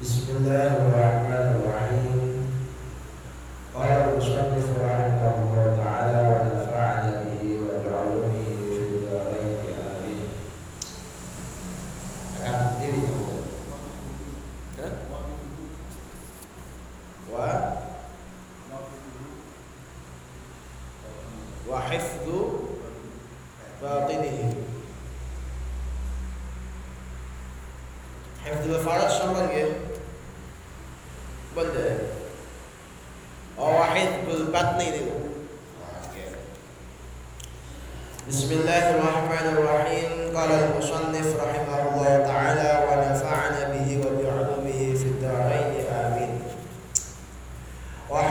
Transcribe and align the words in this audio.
Bismillahirrahmanirrahim. 0.00 1.27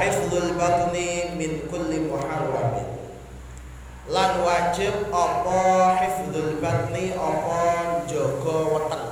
Hifdzul 0.07 0.55
batni 0.55 1.35
min 1.35 1.67
kulli 1.67 2.07
muharramin. 2.07 2.95
Lan 4.07 4.39
wajib 4.39 5.11
apa 5.11 5.99
hifdzul 5.99 6.63
batni 6.63 7.11
apa 7.11 7.59
jaga 8.07 8.57
weteng? 8.71 9.07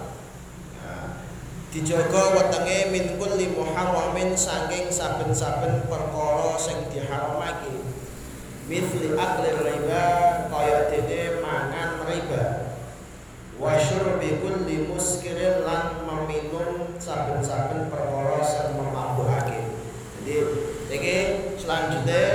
Dijaga 1.76 2.40
wetenge 2.40 2.96
min 2.96 3.20
kulli 3.20 3.52
muharramin 3.52 4.32
saking 4.40 4.88
saben-saben 4.88 5.84
perkara 5.92 6.56
sing 6.56 6.88
diharamake. 6.88 7.84
Mithli 8.72 9.12
akli 9.20 9.52
riba 9.52 10.06
kaya 10.48 10.88
dene 10.88 11.44
mangan 11.44 12.08
riba. 12.08 12.72
Wa 13.60 13.76
syurbi 13.76 14.40
kulli 14.40 14.88
muskirin 14.88 15.68
lan 15.68 16.08
meminum 16.08 16.96
saben-saben 16.96 17.92
perkara 17.92 18.25
iki 20.96 21.18
selanjutnya 21.60 22.26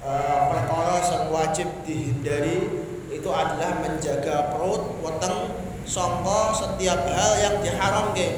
uh, 0.00 0.48
perkara 0.48 0.96
sing 1.04 1.22
wajib 1.28 1.68
dihindari 1.84 2.82
itu 3.12 3.28
adalah 3.28 3.84
menjaga 3.84 4.56
perut 4.56 4.98
weteng 5.04 5.52
sangka 5.84 6.56
setiap 6.56 7.04
hal 7.12 7.32
yang 7.38 7.56
diharamke. 7.60 8.28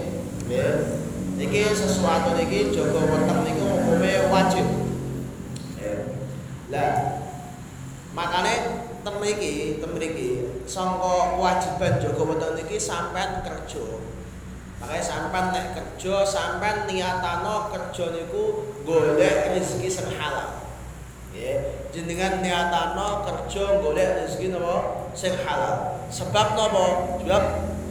Ya 0.51 0.69
iki 1.39 1.73
sesuatu 1.73 2.35
iki 2.39 2.75
jaga 2.75 3.01
weteng 3.07 3.41
niku 3.47 3.65
hukume 3.65 4.13
wajib. 4.29 4.67
Lah 6.75 7.23
makane 8.15 8.55
tem 9.05 9.17
iki 9.23 9.79
tem 9.79 9.93
iki 10.01 10.29
sangka 10.67 11.37
kewajiban 11.37 11.93
jaga 12.03 12.23
weteng 12.23 12.53
niki 12.59 12.77
sampean 12.81 13.45
kerja 13.47 13.85
makanya 14.85 15.01
sampean 15.01 15.49
nek 15.49 15.73
kerja 15.73 16.29
sampean 16.29 16.85
niatano 16.85 17.73
kerja 17.73 18.13
niku 18.13 18.69
golek 18.85 19.57
rezeki 19.57 19.89
sing 19.89 20.13
halal. 20.21 20.61
Ya 21.33 21.57
jenengan 21.89 22.45
niatano 22.45 23.25
kerja 23.25 23.81
golek 23.81 24.21
rezeki 24.21 24.53
napa? 24.53 25.09
Sing 25.17 25.33
halal. 25.41 26.05
Sebab 26.13 26.53
napa? 26.53 27.17
Sebab 27.25 27.45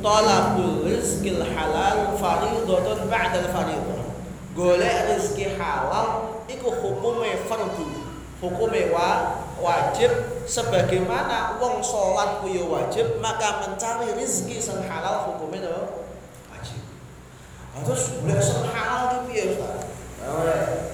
talabul 0.06 0.86
rizqil 0.86 1.42
halal 1.42 2.14
fardhatun 2.22 3.10
ba'da 3.10 3.42
al 3.42 3.50
fardhah 3.50 4.06
golek 4.54 4.98
rezeki 5.10 5.58
halal 5.58 6.38
iku 6.46 6.70
hukume 6.78 7.42
fardu. 7.50 7.90
Hukume 8.38 8.94
wa 8.94 9.42
wajib. 9.58 10.14
Sebagaimana 10.46 11.58
wong 11.58 11.82
salat 11.82 12.44
ku 12.44 12.54
ya 12.54 12.62
wajib 12.70 13.18
maka 13.18 13.66
mencari 13.66 14.14
rezeki 14.14 14.62
sing 14.62 14.78
halal 14.86 15.26
hukume 15.26 15.58
terus 17.82 18.22
golek 18.22 18.38
sing 18.38 18.62
halal 18.70 19.02
ki 19.10 19.18
piye 19.34 19.44
Ustaz? 19.58 19.90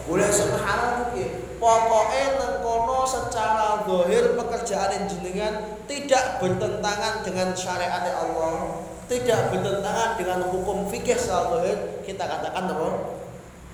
Golek 0.07 0.31
sing 0.31 0.49
halal 0.55 0.91
ki 0.95 1.05
piye 1.11 1.27
pokoke 1.59 2.23
nang 2.39 2.63
kono 2.63 3.03
secara 3.03 3.83
zahir 3.83 4.39
pekerjaan 4.39 5.11
jenengan 5.11 5.53
tidak 5.91 6.39
bertentangan 6.39 7.19
dengan 7.27 7.51
syariat 7.51 8.07
Allah 8.15 8.79
tidak 9.11 9.51
bertentangan 9.51 10.15
dengan 10.15 10.39
hukum 10.47 10.87
fikih 10.87 11.19
secara 11.19 11.51
zahir 11.59 11.77
kita 12.07 12.23
katakan 12.23 12.71
apa? 12.71 12.89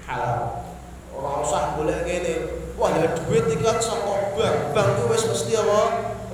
Halal. 0.09 0.39
Ora 1.15 1.43
usah 1.45 1.75
golek 1.77 2.03
ngene. 2.07 2.35
Wah 2.75 2.91
ya 2.91 3.07
duit 3.15 3.47
iki 3.47 3.63
kan 3.63 3.79
saka 3.79 4.35
bank. 4.35 4.75
Bank 4.75 4.87
itu 4.95 5.03
wis 5.07 5.23
mesti 5.27 5.53
apa? 5.55 5.79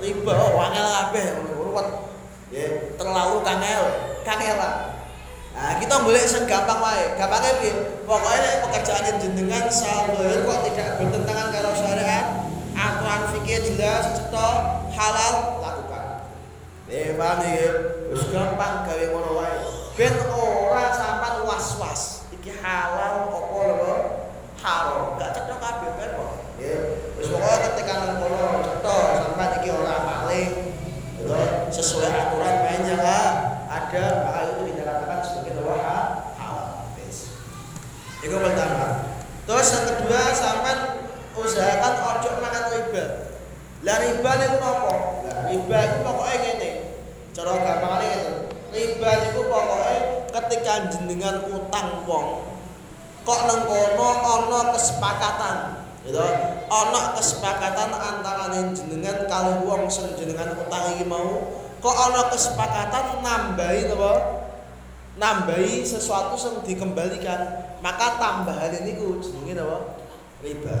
Riba. 0.02 0.32
Oh 0.34 0.50
wangel 0.58 0.86
kabeh. 0.86 1.26
Ngono 1.38 1.82
ya 2.50 2.94
terlalu 2.98 3.36
kangel. 3.46 3.84
Kangel 4.22 4.58
Nah, 5.52 5.76
kita 5.76 5.94
boleh 6.00 6.24
sing 6.24 6.48
gampang 6.48 6.80
wae. 6.80 7.12
Gampangnya 7.20 7.60
piye? 7.60 7.72
Pokoknya 8.08 8.64
pekerjaan 8.66 9.20
jenengan 9.20 9.68
sahur 9.68 10.16
kok 10.18 10.58
tidak 10.68 10.88
bertentangan 10.98 11.48
karo 11.52 11.70
syariat, 11.76 12.26
aturan 12.72 13.22
fikih 13.36 13.60
jelas, 13.60 14.16
cetok, 14.16 14.56
halal, 14.96 15.60
lakukan. 15.60 16.28
Eh, 16.88 17.14
paham 17.16 17.40
iki? 17.44 17.68
Wis 18.12 18.24
gampang 18.32 18.84
gawe 18.88 19.04
ngono 19.12 19.30
wae. 19.40 19.56
Ben 19.96 20.16
ora 20.32 20.88
sampean 20.92 21.44
was-was. 21.44 22.28
Iki 22.32 22.58
halal 22.64 23.28
apa 23.28 23.60
lho? 23.76 23.96
Haram. 24.60 25.20
Gak 25.20 25.30
cetok 25.36 25.58
kabeh 25.60 25.90
ben 26.00 26.10
kok. 26.16 26.32
Ya, 26.60 26.76
wis 27.20 27.28
pokoke 27.28 27.56
ketika 27.60 27.92
nang 28.00 28.20
kono 28.20 28.60
cetok 28.64 29.04
sampean 29.20 29.50
iki 29.60 29.68
ora 29.68 29.96
maling. 30.00 30.50
Sesuai 31.72 32.08
aturan 32.08 32.56
mainnya 32.66 32.96
lah. 32.98 33.26
Ada 33.72 34.28
hal 34.28 34.44
itu 34.52 34.76
dikatakan 34.76 35.24
sebagai 35.24 35.64
doa 35.64 35.80
halal. 36.36 36.92
Wis. 37.00 37.32
Itu 38.22 38.36
pertama. 38.38 39.18
Terus 39.42 39.68
yang 39.74 39.84
kedua 39.90 40.20
sampean 40.30 40.78
usahakan 41.34 41.94
ojo 41.98 42.30
makan 42.38 42.64
riba. 42.70 43.04
Lah 43.82 43.96
riba 43.98 44.30
niku 44.38 44.56
napa? 44.62 44.94
Lah 45.26 45.38
riba 45.50 45.78
itu 45.82 45.96
pokoknya 46.06 46.36
ngene. 46.38 46.70
Cara 47.34 47.50
gampangane 47.58 48.06
ngene. 48.06 48.32
Riba 48.70 49.10
niku 49.26 49.40
pokoknya 49.50 50.22
ketika 50.32 50.74
jenengan 50.88 51.44
utang 51.52 52.08
wong 52.08 52.52
kok 53.22 53.40
nang 53.46 53.60
kono 53.70 54.08
ana 54.18 54.60
kesepakatan 54.74 55.56
gitu 56.02 56.18
ana 56.66 57.14
kesepakatan 57.14 57.90
antara 57.94 58.50
jenengan 58.50 59.30
kali 59.30 59.62
wong 59.62 59.86
sing 59.86 60.10
jenengan 60.18 60.58
utang 60.58 60.98
iki 60.98 61.06
mau 61.06 61.62
kok 61.78 61.96
ana 62.10 62.32
kesepakatan 62.32 63.22
nambahi 63.22 63.86
apa 63.94 64.12
nambahi 65.20 65.86
sesuatu 65.86 66.34
yang 66.34 66.54
dikembalikan 66.66 67.70
maka 67.82 68.16
tambahan 68.16 68.72
ini 68.86 68.94
ku 68.94 69.18
jenenge 69.18 69.58
apa 69.58 69.78
riba. 70.40 70.78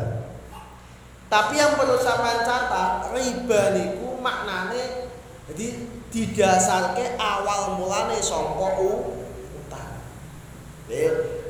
Tapi 1.26 1.58
yang 1.58 1.74
perlu 1.74 1.98
sampean 1.98 2.46
catat 2.46 3.10
riba 3.10 3.60
niku 3.74 4.22
maknane 4.22 5.10
jadi 5.50 5.66
didasarke 6.12 7.18
awal 7.18 7.80
mulane 7.80 8.22
saka 8.22 8.68
utang. 8.78 9.90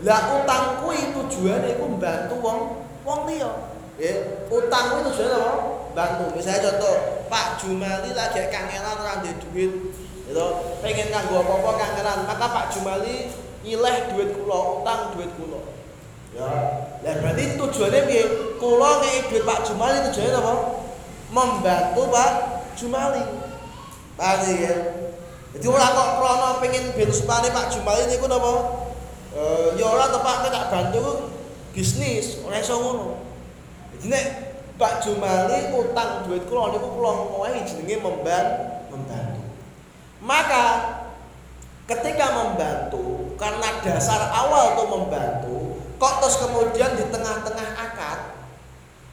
Lah 0.02 0.20
utang 0.40 0.64
kuwi 0.80 1.12
tujuane 1.12 1.76
iku 1.76 1.84
mbantu 2.00 2.34
wong 2.40 2.58
wong 3.04 3.20
liya. 3.28 3.52
Ya 4.00 4.14
utang 4.48 4.96
kuwi 4.96 5.00
tujuane 5.12 5.36
apa? 5.36 5.52
Bantu 5.92 6.24
misalnya 6.32 6.72
contoh 6.72 7.28
Pak 7.28 7.60
Jumali 7.60 8.16
lagi 8.16 8.48
kangelan 8.48 8.96
ora 8.96 9.20
duit. 9.20 9.72
Gitu. 10.24 10.46
Pengen 10.80 11.12
nganggo 11.12 11.44
apa-apa 11.44 11.70
kangelan. 11.76 12.18
Maka 12.24 12.46
Pak 12.48 12.66
Jumali 12.72 13.28
nyileh 13.62 13.96
duit 14.14 14.30
kula 14.34 14.58
utang 14.82 15.14
duit 15.14 15.30
kula. 15.38 15.60
Ya 16.32 16.48
lah 17.02 17.14
berarti 17.18 17.58
tujuannya 17.60 18.00
piye? 18.08 18.24
Kula 18.58 18.90
ngeki 19.02 19.18
duit 19.30 19.44
Pak 19.46 19.62
Jumali 19.66 19.98
tujuannya 20.10 20.38
apa? 20.38 20.54
Membantu 21.32 22.02
Pak 22.10 22.30
Jumali. 22.78 23.22
Paham 24.18 24.44
ya? 24.44 24.74
Jadi 25.52 25.66
ora 25.68 25.92
kok 25.92 26.08
krono 26.16 26.48
pengen 26.64 26.96
ben 26.96 27.10
supane 27.12 27.52
Pak 27.52 27.68
Jumali 27.72 28.08
niku 28.08 28.24
napa? 28.28 28.52
Eh 29.32 29.76
ya 29.76 29.86
ora 29.88 30.08
to 30.08 30.20
Pak 30.20 30.48
tak 30.48 30.68
bantu 30.72 31.32
bisnis 31.76 32.40
ora 32.44 32.60
iso 32.60 32.76
ngono. 32.80 33.20
Jadi 33.96 34.06
nek 34.08 34.26
Pak 34.80 35.04
Jumali 35.04 35.72
utang 35.76 36.24
duit 36.24 36.48
kula 36.48 36.72
niku 36.72 36.88
kula 36.96 37.10
ngowahi 37.12 37.60
jenenge 37.68 37.96
memban 38.00 38.46
membantu. 38.88 39.44
Maka 40.24 40.64
Ketika 41.82 42.26
membantu, 42.30 43.34
karena 43.34 43.82
dasar 43.82 44.30
awal 44.30 44.78
tuh 44.78 44.86
membantu, 44.86 45.82
kok 45.98 46.22
terus 46.22 46.38
kemudian 46.38 46.94
di 46.94 47.04
tengah-tengah 47.10 47.68
akad, 47.74 48.38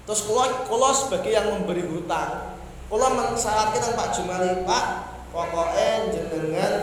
terus 0.06 0.22
kulo 0.30 0.46
kulo 0.70 0.94
sebagai 0.94 1.34
yang 1.34 1.50
memberi 1.50 1.82
hutang, 1.82 2.54
kulo 2.86 3.08
mensyaratkan 3.18 3.98
Pak 3.98 4.10
Jumali 4.14 4.70
Pak, 4.70 4.86
pokoknya 5.34 6.14
jenengan 6.14 6.74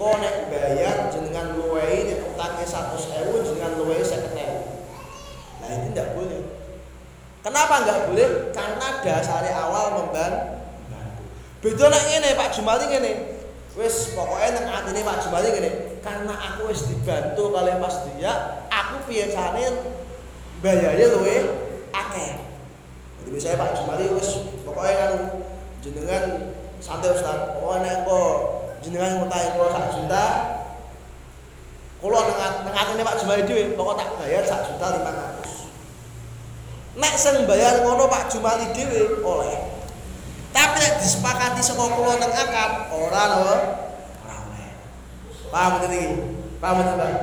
konek 0.00 0.48
bayar 0.48 1.12
jenengan 1.12 1.56
luwei 1.60 2.08
nek 2.08 2.24
utangnya 2.32 2.64
satu 2.64 2.96
sewu 2.96 3.44
jenengan 3.44 3.76
luwei 3.76 4.00
seket 4.00 4.32
nah 5.60 5.68
itu 5.68 5.92
tidak 5.92 6.16
boleh. 6.16 6.40
Kenapa 7.44 7.84
nggak 7.84 8.00
boleh? 8.08 8.28
Karena 8.52 9.00
dasar 9.04 9.44
awal 9.44 10.00
membantu. 10.00 10.56
Betul 11.60 11.92
nek 11.92 12.04
ini 12.08 12.32
Pak 12.32 12.48
Jumali 12.56 12.88
ini 12.88 13.12
wis 13.78 14.18
pokoknya 14.18 14.48
nang 14.58 14.66
atine 14.82 15.06
Pak 15.06 15.22
Jumali 15.22 15.48
ngene 15.54 15.70
karena 16.02 16.34
aku 16.34 16.74
wis 16.74 16.90
dibantu 16.90 17.54
kali 17.54 17.72
Mas 17.78 17.96
Dia 18.10 18.32
aku 18.66 19.06
biasane 19.06 19.64
bayarnya 20.58 21.06
luwe 21.14 21.36
akeh. 21.94 22.30
Jadi 23.22 23.30
misalnya 23.30 23.62
Pak 23.62 23.70
Jumali 23.78 24.04
wis 24.18 24.30
pokoknya 24.66 24.94
kan 24.98 25.12
jenengan 25.84 26.24
santai 26.82 27.14
Ustaz. 27.14 27.60
Pokoknya 27.60 27.80
nek 27.86 27.96
kok 28.08 28.34
jenengan 28.82 29.22
ngutahi 29.22 29.46
kula 29.54 29.68
sak 29.70 29.86
juta 29.94 30.24
kula 32.00 32.20
nang 32.26 32.72
atine 32.72 33.02
Pak 33.04 33.16
Jumali 33.20 33.44
dhewe 33.44 33.76
pokok 33.76 33.94
tak 34.00 34.08
bayar 34.18 34.42
sak 34.42 34.64
juta 34.72 34.98
500 34.98 36.96
nek 36.96 37.14
sing 37.14 37.44
bayar 37.44 37.84
ngono 37.84 38.08
Pak 38.08 38.32
Jumali 38.32 38.72
dhewe 38.72 39.20
oleh 39.20 39.69
nek 40.76 40.92
disepakati 41.02 41.60
saka 41.62 41.84
kula 41.94 42.14
nang 42.18 42.32
akad 42.32 42.92
ora 42.92 43.24
lho 43.38 43.54
paham 45.50 45.82
iki 45.86 46.02
paham 46.62 46.78
Mbak 46.82 47.14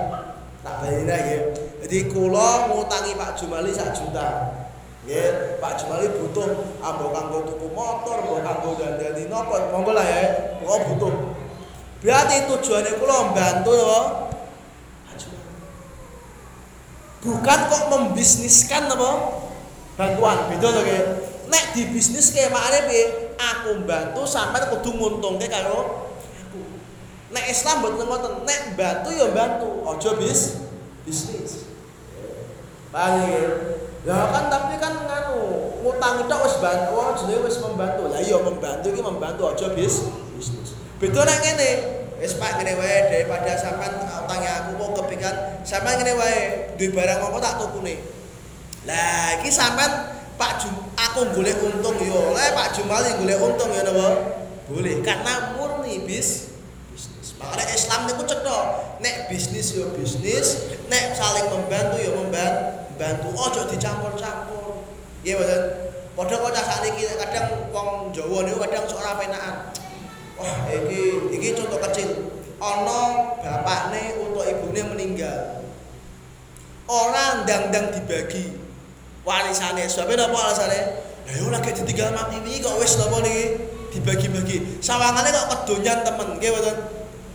tak 0.66 0.76
bayar 0.84 1.20
ya 1.24 1.68
jadi 1.88 2.12
kula 2.12 2.68
ngutangi 2.68 3.16
Pak 3.16 3.40
Jumali 3.40 3.72
sak 3.72 3.96
juta. 3.96 4.60
Nggih, 5.08 5.62
Pak 5.64 5.80
Jumali 5.80 6.12
butuh 6.20 6.76
ambo 6.84 7.16
kanggo 7.16 7.48
tuku 7.48 7.72
motor, 7.72 8.28
ambo 8.28 8.44
kanggo 8.44 8.76
dandani 8.76 9.32
napa, 9.32 9.72
monggo 9.72 9.96
lah 9.96 10.04
ya. 10.04 10.24
Kula 10.60 10.84
butuh. 10.84 11.14
Berarti 12.04 12.50
tujuannya 12.50 12.92
kula 13.00 13.16
membantu 13.30 13.72
lho. 13.72 14.02
Bukan 17.24 17.60
kok 17.72 17.84
membisniskan 17.88 18.92
apa? 18.92 19.12
Bantuan, 19.96 20.52
beda 20.52 20.68
lho 20.68 20.82
nggih. 20.84 21.04
Nek 21.48 21.66
di 21.72 21.88
bisnis 21.96 22.36
kayak 22.36 22.52
makane 22.52 22.80
piye? 22.92 23.27
Aku 23.38 23.86
bantu 23.86 24.26
sampai 24.26 24.66
kudu 24.74 24.98
nguntungke 24.98 25.46
karo 25.46 26.10
aku. 26.42 26.62
Nek 27.30 27.46
Islam 27.54 27.86
mboten 27.86 28.10
ngoten, 28.10 28.34
nek 28.50 28.74
bantu 28.74 29.14
ya 29.14 29.30
bantu, 29.30 29.86
aja 29.86 30.18
bis 30.18 30.66
bisnis. 31.06 31.70
Paham 32.90 33.30
ya? 33.30 33.46
Ya 34.08 34.18
kan 34.34 34.50
tapi 34.50 34.82
kan 34.82 35.06
nganu, 35.06 35.38
ngutang 35.86 36.26
tok 36.26 36.40
wis 36.50 36.58
bantu, 36.58 36.90
wong 36.98 37.14
wis 37.46 37.58
membantu. 37.62 38.10
Lah 38.10 38.22
iya 38.26 38.42
membantu 38.42 38.88
iki 38.90 39.02
membantu 39.06 39.54
aja 39.54 39.68
bis 39.78 40.10
bisnis. 40.34 40.74
Beda 40.98 41.22
nek 41.22 41.38
ngene, 41.46 41.70
wis 42.18 42.34
Pak 42.42 42.58
ngene 42.58 42.74
wae 42.74 42.98
daripada 43.14 43.54
sampean 43.54 44.02
utangi 44.02 44.50
aku 44.50 44.70
kok 44.82 44.92
kepikan 45.06 45.36
sampean 45.62 46.02
ngene 46.02 46.18
wae 46.18 46.38
duwe 46.74 46.90
barang 46.90 47.22
apa 47.22 47.38
tak 47.38 47.54
tukune. 47.62 48.02
Lah 48.90 49.38
iki 49.38 49.54
sampean 49.54 50.17
Pak 50.38 50.62
Jum 50.62 50.74
aku 50.94 51.34
golek 51.34 51.58
untung 51.66 51.98
yo, 51.98 52.32
lah 52.32 52.54
Pak 52.54 52.78
Jumali 52.78 53.10
golek 53.18 53.42
untung 53.42 53.74
ya 53.74 53.82
napa? 53.82 54.08
Boleh 54.70 55.02
karena 55.02 55.58
murni 55.58 56.06
bis 56.06 56.54
bisnis. 56.94 57.34
Makanya 57.42 57.74
Islam 57.74 58.00
niku 58.06 58.24
cetha, 58.30 58.60
nek 59.02 59.26
bisnis 59.34 59.74
yo 59.74 59.90
bisnis, 59.98 60.78
nek 60.94 61.18
saling 61.18 61.50
membantu 61.50 61.98
yo 61.98 62.22
membantu 62.22 62.86
bantu 62.98 63.30
ojo 63.34 63.62
dicampur-campur. 63.74 64.86
Nggih 65.26 65.38
mboten. 65.38 65.62
Padha 66.18 66.34
kok 66.42 66.54
sakniki 66.54 67.06
kadang 67.14 67.70
wong 67.70 68.10
Jawa 68.10 68.46
niku 68.46 68.58
kadang 68.66 68.90
sok 68.90 69.02
ora 69.02 69.22
penaan. 69.22 69.56
Wah, 70.38 70.70
iki 70.70 71.34
iki 71.34 71.58
contoh 71.58 71.82
kecil. 71.90 72.10
Ana 72.58 73.34
bapakne 73.42 74.18
utawa 74.22 74.50
ibune 74.50 74.82
meninggal. 74.94 75.62
Ora 76.90 77.46
ndang-ndang 77.46 77.94
dibagi 77.94 78.67
warisane. 79.28 79.84
Sebab 79.92 80.16
napa 80.16 80.38
alasane? 80.40 80.80
Lah 81.28 81.36
yo 81.36 81.52
lagi 81.52 81.76
ditinggal 81.76 82.16
mati 82.16 82.40
iki 82.48 82.64
kok 82.64 82.80
wis 82.80 82.96
napa 82.96 83.20
niki 83.20 83.60
dibagi-bagi. 83.92 84.80
Sawangane 84.80 85.28
kok 85.28 85.48
kedonyan 85.52 86.08
temen, 86.08 86.40
nggih 86.40 86.50
mboten. 86.56 86.76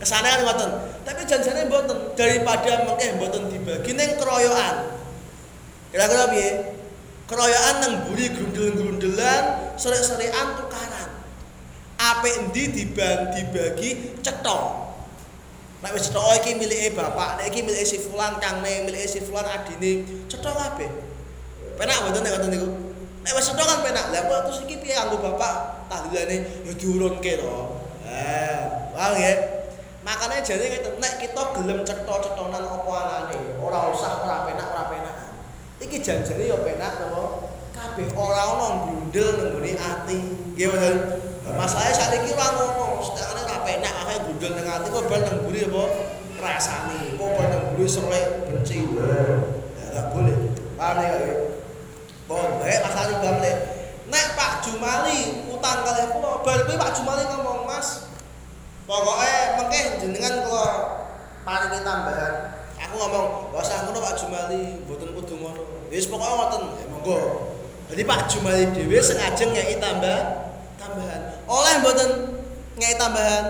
Kesane 0.00 0.26
kan 0.32 0.40
mboten. 0.48 0.70
Tapi 1.04 1.20
janjane 1.28 1.68
mboten 1.68 2.16
daripada 2.16 2.88
mengke 2.88 3.06
mboten 3.20 3.42
dibagi 3.52 3.90
ning 3.92 4.16
keroyokan. 4.16 4.96
Kira-kira 5.92 6.24
piye? 6.32 6.50
Keroyokan 7.28 7.76
nang 7.84 7.94
buri 8.08 8.32
grundel-grundelan, 8.32 9.76
sore-sorean 9.76 10.56
tukaran. 10.56 11.10
Apik 12.00 12.48
endi 12.48 12.72
diban 12.72 13.30
dibagi 13.36 14.16
cetha. 14.24 14.88
Nek 15.84 15.92
wis 15.92 16.08
cetha 16.08 16.18
oh, 16.18 16.34
iki 16.40 16.56
milike 16.56 16.96
bapak, 16.96 17.36
nek 17.36 17.52
iki 17.52 17.60
milike 17.60 17.84
si 17.84 18.00
fulan, 18.00 18.40
kangne 18.40 18.88
milike 18.88 19.04
si 19.04 19.20
fulan 19.20 19.44
adine, 19.44 20.24
cetha 20.26 20.50
kabeh. 20.50 21.11
Penak 21.82 21.98
mboten 22.06 22.22
ngoten 22.22 22.50
niku. 22.54 22.68
Nek 23.26 23.32
wis 23.34 23.46
cetha 23.50 23.64
kan 23.66 23.78
penak. 23.82 24.04
Lah 24.14 24.22
kok 24.30 24.40
terus 24.46 24.58
iki 24.62 24.78
piye 24.78 24.94
kanggo 24.94 25.18
bapak 25.18 25.82
tahlilane 25.90 26.62
ya 26.62 26.72
diurunke 26.78 27.42
to. 27.42 27.54
Eh, 28.06 28.58
paham 28.94 29.18
ya? 29.18 29.34
Makanya 30.06 30.46
jadi 30.46 30.78
nek 30.78 31.18
kita 31.18 31.42
gelem 31.58 31.82
cetha-cethonan 31.82 32.62
apa 32.62 32.92
anane, 33.02 33.58
ora 33.58 33.90
usah 33.90 34.22
ora 34.22 34.46
penak 34.46 34.66
ora 34.70 34.84
penak. 34.94 35.32
iki 35.82 35.98
janjane 35.98 36.46
ya 36.46 36.56
penak 36.62 37.02
napa 37.02 37.50
kabeh 37.74 38.06
ora 38.14 38.42
ana 38.54 38.68
gundel 38.86 39.28
nang 39.34 39.58
ati 39.82 40.18
nggih 40.54 40.70
mboten 40.70 40.96
masalahe 41.58 41.90
saiki 41.90 42.30
ora 42.38 42.46
ngono 42.54 43.02
sedekane 43.02 43.40
ora 43.42 43.58
penak 43.66 43.94
ae 44.06 44.16
gundel 44.30 44.52
nang 44.54 44.66
ati 44.70 44.88
kok 44.94 45.04
ben 45.10 45.22
nang 45.26 45.38
apa 45.42 45.82
rasane 46.38 47.18
kok 47.18 47.30
ben 47.34 47.46
nang 47.50 47.62
mburi 47.74 47.86
benci 48.46 48.78
ya 49.92 50.02
boleh 50.14 50.36
paham 50.78 50.98
ya 51.02 51.14
boleh 52.32 52.78
asale 52.80 53.20
bamle 53.20 53.52
nek 54.08 54.26
Pak 54.32 54.64
Jumali 54.64 55.48
utang 55.52 55.84
kali 55.84 56.02
kula 56.16 56.40
bar 56.40 56.58
kuwi 56.64 56.76
Pak 56.80 56.92
Jumali 56.96 57.22
ngomong 57.28 57.68
Mas 57.68 58.08
pokoknya 58.88 59.60
mengke 59.60 59.80
jenengan 60.00 60.48
kula 60.48 60.68
paringi 61.42 61.80
tambahan. 61.82 62.34
Aku 62.82 62.94
ngomong 62.98 63.54
gak 63.54 63.62
usah 63.62 63.86
ngono 63.86 63.98
Pak 64.02 64.14
Jumali 64.18 64.82
mboten 64.86 65.10
kudu 65.14 65.34
ngono. 65.38 65.62
Wis 65.92 66.08
pokoke 66.08 66.34
ngoten. 66.34 66.62
Ya 66.82 66.86
monggo. 66.90 67.18
Jadi 67.92 68.02
Pak 68.08 68.20
Jumali 68.30 68.64
dhewe 68.74 68.98
sengaja 68.98 69.44
ngeki 69.44 69.76
tambah 69.78 70.18
tambahan. 70.80 71.20
Oleh 71.46 71.74
mboten 71.84 72.10
ngeki 72.80 72.96
tambahan 72.96 73.44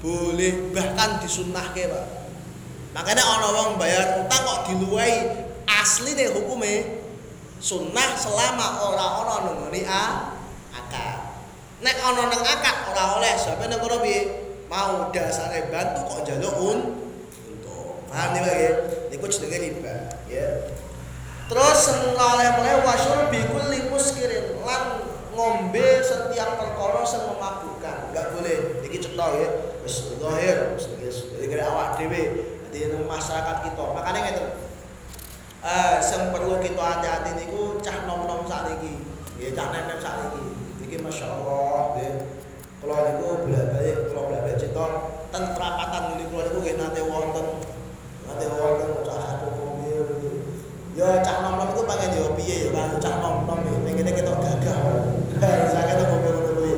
boleh 0.00 0.72
bahkan 0.72 1.20
disunnahke 1.20 1.90
Pak. 1.90 2.06
Makanya 2.90 3.22
wong 3.54 3.78
bayar 3.78 4.26
utang 4.26 4.42
kok 4.42 4.60
diluwai 4.66 5.46
asli 5.70 6.18
nih 6.18 6.34
hukume 6.34 6.99
sunnah 7.60 8.16
selama 8.16 8.82
ora 8.88 9.06
ana 9.22 9.36
nang 9.46 9.68
a 9.84 10.04
akad 10.72 11.16
nek 11.84 11.96
ana 12.00 12.22
nang 12.26 12.42
akad 12.42 12.76
ora 12.90 13.20
oleh 13.20 13.36
sampe 13.36 13.68
ora 13.68 13.96
piye 14.00 14.20
mau 14.66 15.12
dasare 15.12 15.68
bantu 15.68 16.00
kok 16.08 16.20
njaluk 16.24 16.56
un 16.58 16.80
Paham 18.10 18.34
nih 18.34 18.42
bagi? 18.42 18.68
Niku 19.14 19.26
jenenge 19.30 19.58
riba, 19.70 19.94
ya. 20.26 20.66
Terus 21.46 21.80
oleh-oleh 22.18 22.82
wasyur 22.82 23.30
bikul 23.30 23.70
limus 23.70 24.18
kirin 24.18 24.58
lan 24.66 25.06
ngombe 25.30 26.02
setiap 26.02 26.58
perkara 26.58 27.06
sing 27.06 27.22
memabukkan. 27.22 28.10
Enggak 28.10 28.26
boleh. 28.34 28.82
Iki 28.82 28.98
cetha 28.98 29.26
ya. 29.38 29.48
Wis 29.86 30.10
zahir, 30.18 30.74
wis 30.74 30.90
iki 31.38 31.54
awak 31.62 32.02
dhewe 32.02 32.22
di 32.74 32.80
masyarakat 33.06 33.56
kita. 33.66 33.84
Makanya 33.94 34.20
ngeten. 34.26 34.69
Eh, 35.60 35.96
sing 36.00 36.32
perlu 36.32 36.56
kita 36.64 36.80
hati-hati 36.80 37.36
niku 37.36 37.76
cah 37.84 38.08
nom-nom 38.08 38.48
sakniki. 38.48 38.96
Nggih, 39.36 39.52
cah 39.52 39.66
nem-nem 39.72 40.00
sakniki. 40.00 40.44
Iki 40.88 40.96
masyaallah, 41.04 41.96
nggih. 41.96 42.14
Kula 42.80 42.96
niku 43.04 43.44
bolak-balik, 43.44 43.96
kula 44.08 44.20
bolak-balik 44.24 44.56
cita 44.56 44.86
ten 45.30 45.54
perapatan 45.54 46.18
niku 46.18 46.32
kula 46.34 46.42
niku 46.50 46.58
nggih 46.64 46.76
nate 46.80 47.02
wonten 47.06 47.46
Nanti 48.26 48.44
orang 48.46 49.04
cak 49.06 49.18
satu 49.20 49.46
mobil 49.54 50.06
Ya 50.98 51.22
cak 51.22 51.36
nom 51.46 51.54
nom 51.60 51.70
itu 51.70 51.82
pengen 51.86 52.08
jawab 52.14 52.34
piye 52.34 52.56
ya 52.66 52.70
kan 52.74 52.98
cak 52.98 53.14
nom 53.22 53.46
nom 53.46 53.60
ya 53.62 53.78
pengennya 53.84 54.12
kita 54.16 54.32
gagal. 54.32 54.82
Saya 55.70 55.82
kata 55.86 56.04
mobil 56.12 56.34
kuwi. 56.50 56.72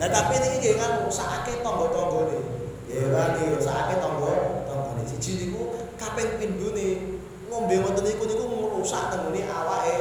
Nah 0.00 0.08
tapi 0.08 0.40
ini 0.40 0.56
dia 0.62 0.80
kan 0.80 1.04
sakit 1.10 1.60
tonggo 1.60 1.92
tonggo 1.92 2.32
nih. 2.32 2.42
Ya 2.88 3.06
kan 3.12 3.28
nih 3.36 3.60
sakit 3.60 3.98
tonggo 4.00 4.32
tonggo 4.64 4.90
nih. 4.98 5.04
Siji 5.04 5.32
niku 5.46 5.76
kaping 6.00 6.40
pindu 6.40 6.72
nih 6.72 7.20
ngombe 7.52 7.74
ngoten 7.76 8.02
niku 8.08 8.24
niku 8.24 8.44
merusak 8.48 9.12
tenggone 9.12 9.42
awake. 9.46 9.98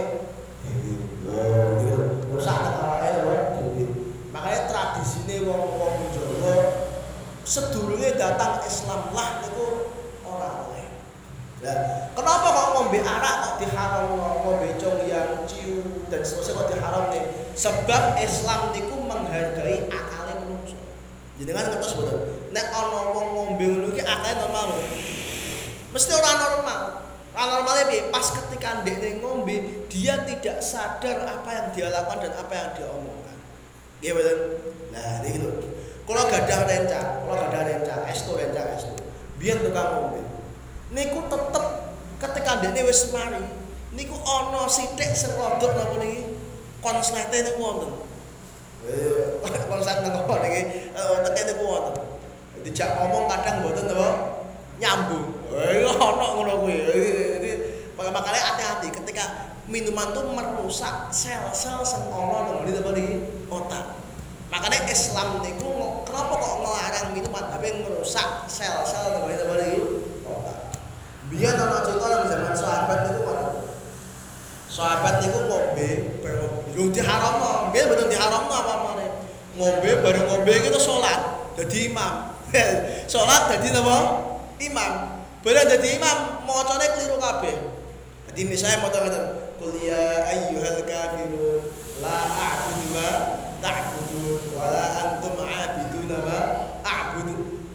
Rusak 2.32 2.58
awake 2.62 3.10
lho. 3.20 3.36
Makanya 4.32 4.60
tradisine 4.72 5.44
wong-wong 5.44 6.14
Jawa 6.14 6.56
sedurunge 7.48 8.20
datang 8.20 8.60
Islam 8.68 9.16
lah 9.16 9.40
niku 9.40 9.96
ora 10.28 10.68
oleh. 10.68 10.88
Nah, 11.64 12.12
kenapa 12.12 12.48
kok 12.52 12.68
ngombe 12.76 13.00
arak 13.00 13.36
kok 13.40 13.56
diharam 13.64 14.20
ngombe 14.20 14.76
cong 14.76 15.08
yang 15.08 15.48
ciu 15.48 16.04
dan 16.12 16.22
seterusnya 16.28 16.60
kok 16.60 16.70
diharam 16.76 17.04
nih? 17.08 17.24
Sebab 17.56 18.20
Islam 18.20 18.76
niku 18.76 19.00
menghargai 19.00 19.88
akale 19.88 20.44
manusia. 20.44 20.78
Jadi 21.38 21.50
kan 21.54 21.66
ngertos 21.70 21.94
betul. 21.94 22.20
Nek 22.50 22.66
ana 22.74 23.00
wong 23.14 23.28
ngombe 23.38 23.66
ngono 23.70 23.88
iki 23.94 24.02
akale 24.02 24.34
normal 24.42 24.74
lho. 24.74 24.82
Mesti 25.94 26.12
ora 26.18 26.32
normal. 26.34 26.82
Ora 27.38 27.46
normalnya 27.62 27.86
piye? 27.94 28.02
Pas 28.10 28.26
ketika 28.34 28.82
ndekne 28.82 29.22
ngombe 29.22 29.86
dia 29.86 30.26
tidak 30.26 30.58
sadar 30.66 31.30
apa 31.30 31.50
yang 31.54 31.68
dia 31.78 31.88
lakukan 31.94 32.26
dan 32.26 32.34
apa 32.42 32.54
yang 32.58 32.70
dia 32.74 32.88
omongkan. 32.90 33.38
Nggih 34.02 34.12
betul. 34.18 34.38
Nah, 34.90 35.22
ini 35.22 35.30
gitu. 35.38 35.50
Kalau 36.08 36.24
gadah 36.32 36.60
renca, 36.66 37.02
kalau 37.22 37.36
gadah 37.36 37.62
renca, 37.68 37.96
estu 38.10 38.32
renca 38.34 38.62
estu. 38.74 38.96
Biar 39.38 39.62
tukang 39.62 39.90
ngombe. 39.94 40.22
Niku 40.96 41.20
tetep 41.30 41.66
ketika 42.18 42.52
dia 42.64 42.82
wis 42.82 43.12
mari, 43.14 43.44
niku 43.94 44.18
ono 44.18 44.66
sithik 44.66 45.14
sing 45.14 45.38
rodok 45.38 45.76
napa 45.78 46.02
niki 46.02 46.34
konslete 46.82 47.46
niku 47.46 47.60
wonten. 47.62 47.92
Eh, 49.46 49.62
konslet 49.70 50.02
nang 50.02 50.26
apa 50.26 50.34
niki? 50.42 50.62
Eh, 50.96 51.18
teke 51.28 51.42
niku 51.54 51.64
wonten. 51.68 51.96
Dijak 52.66 52.98
ngomong 52.98 53.30
kadang 53.30 53.62
mboten 53.62 53.86
napa 53.86 54.10
nyambung. 54.82 55.28
Eh, 55.54 55.86
ono 55.86 56.26
ngono 56.42 56.54
kuwi. 56.66 56.78
Makanya 57.98 58.42
hati-hati 58.54 58.88
ketika 58.94 59.26
minuman 59.68 60.16
itu 60.16 60.22
merusak 60.32 61.12
sel-sel 61.12 61.84
ana 61.84 62.38
nang 62.50 62.66
di 62.66 63.08
otak. 63.52 63.86
Makanya 64.48 64.88
Islam 64.88 65.44
niku 65.44 66.02
kenapa 66.08 66.34
kok 66.40 66.56
ngelarang 66.64 67.08
minuman 67.14 67.44
tapi 67.52 67.84
merusak 67.84 68.48
sel-sel 68.48 69.22
nang 69.22 69.28
di 69.30 69.72
otak. 70.26 70.58
Biar 71.30 71.56
ana 71.60 71.78
cerita 71.84 72.06
nang 72.10 72.26
zaman 72.32 72.54
sahabat 72.56 73.00
niku? 73.12 73.22
Sahabat 74.68 75.26
niku 75.26 75.40
ngombe, 75.50 75.90
lu 76.78 76.94
diharamno, 76.94 77.74
nggih 77.74 77.88
betul 77.90 78.14
diharamno 78.14 78.52
apa 78.52 78.74
mana? 78.86 79.07
Ngombe 79.58 79.90
bareng 80.06 80.26
ngombe 80.30 80.54
kita 80.54 80.78
sholat, 80.78 81.50
jadi 81.58 81.90
imam. 81.90 82.30
sholat 83.12 83.50
jadi 83.58 83.74
apa? 83.82 83.98
Imam. 84.62 84.92
Bareng 85.42 85.66
jadi 85.66 85.98
imam, 85.98 86.46
macane 86.46 86.86
keliru 86.94 87.18
kabeh. 87.18 87.58
Jadi 88.30 88.42
misalnya 88.46 88.86
mau 88.86 88.94
tahu 88.94 89.10
Qul 89.58 89.74
ya 89.82 90.30
ayyuhal 90.30 90.86
kafirun 90.86 91.74
la 92.06 92.18
a'budu 92.30 92.94
ma 92.94 93.10
wa 94.54 94.66
la 94.70 94.86
antum 95.02 95.34
'abiduna 95.42 96.18
ma 96.22 96.40
a'budu. 96.86 97.66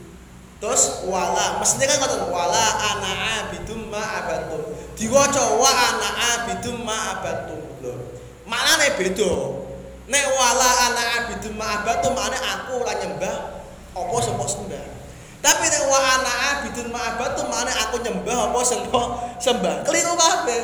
Terus 0.63 1.03
wala 1.11 1.59
mestinya 1.59 1.91
kan 1.91 2.07
kata 2.07 2.31
wala 2.31 2.67
ana 2.79 3.11
'abidum 3.11 3.91
ma 3.91 4.23
abatum. 4.23 4.71
Diwaca 4.95 5.59
wa 5.59 5.71
ana 5.75 6.09
'abidum 6.15 6.87
ma 6.87 7.19
abatum. 7.19 7.59
Lho. 7.83 8.23
Maknane 8.47 8.95
beda. 8.95 9.62
Nek 10.11 10.25
wala 10.35 10.71
ana 10.91 11.03
'abidum 11.03 11.55
ma 11.55 11.79
abatum 11.83 12.17
maknane 12.17 12.39
aku 12.43 12.83
ora 12.83 12.95
nyembah 12.99 13.37
apa 13.93 14.17
sapa 14.19 14.45
sembah. 14.49 14.85
Tapi 15.43 15.65
nek 15.67 15.83
wa 15.91 15.99
ana 15.99 16.33
abidun 16.55 16.89
ma'abatu 16.95 17.43
mana 17.51 17.75
aku 17.83 17.99
nyembah 17.99 18.55
apa 18.55 18.59
sembah 18.63 19.07
sembah. 19.43 19.75
Keliru 19.83 20.15
kabeh. 20.15 20.63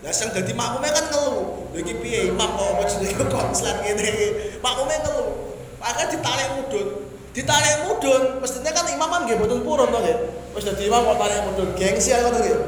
Lah 0.00 0.12
sing 0.14 0.30
dadi 0.30 0.54
makmume 0.54 0.86
kan 0.86 1.10
ngeluh. 1.10 1.68
Lha 1.74 1.78
iki 1.82 1.98
piye 1.98 2.30
imam 2.30 2.46
kok 2.56 2.78
apa 2.78 2.82
jenenge 2.86 3.26
konslet 3.26 3.76
ngene 3.82 4.00
iki. 4.06 4.28
Makmume 4.62 4.94
ngeluh. 5.02 5.28
Maka 5.82 6.06
ditarik 6.14 6.48
mudun. 6.56 7.10
Ditarik 7.34 7.86
mudun, 7.86 8.42
mestinya 8.42 8.70
kan 8.74 8.86
imam 8.90 9.06
kan 9.06 9.20
nggih 9.26 9.38
mboten 9.38 9.60
purun 9.66 9.90
to 9.90 9.98
nggih. 9.98 10.18
Wis 10.54 10.66
dadi 10.66 10.86
imam 10.86 11.02
kok 11.10 11.18
tarik 11.18 11.40
mudun, 11.50 11.68
gengsi 11.74 12.10
ngono 12.14 12.38
nggih. 12.38 12.58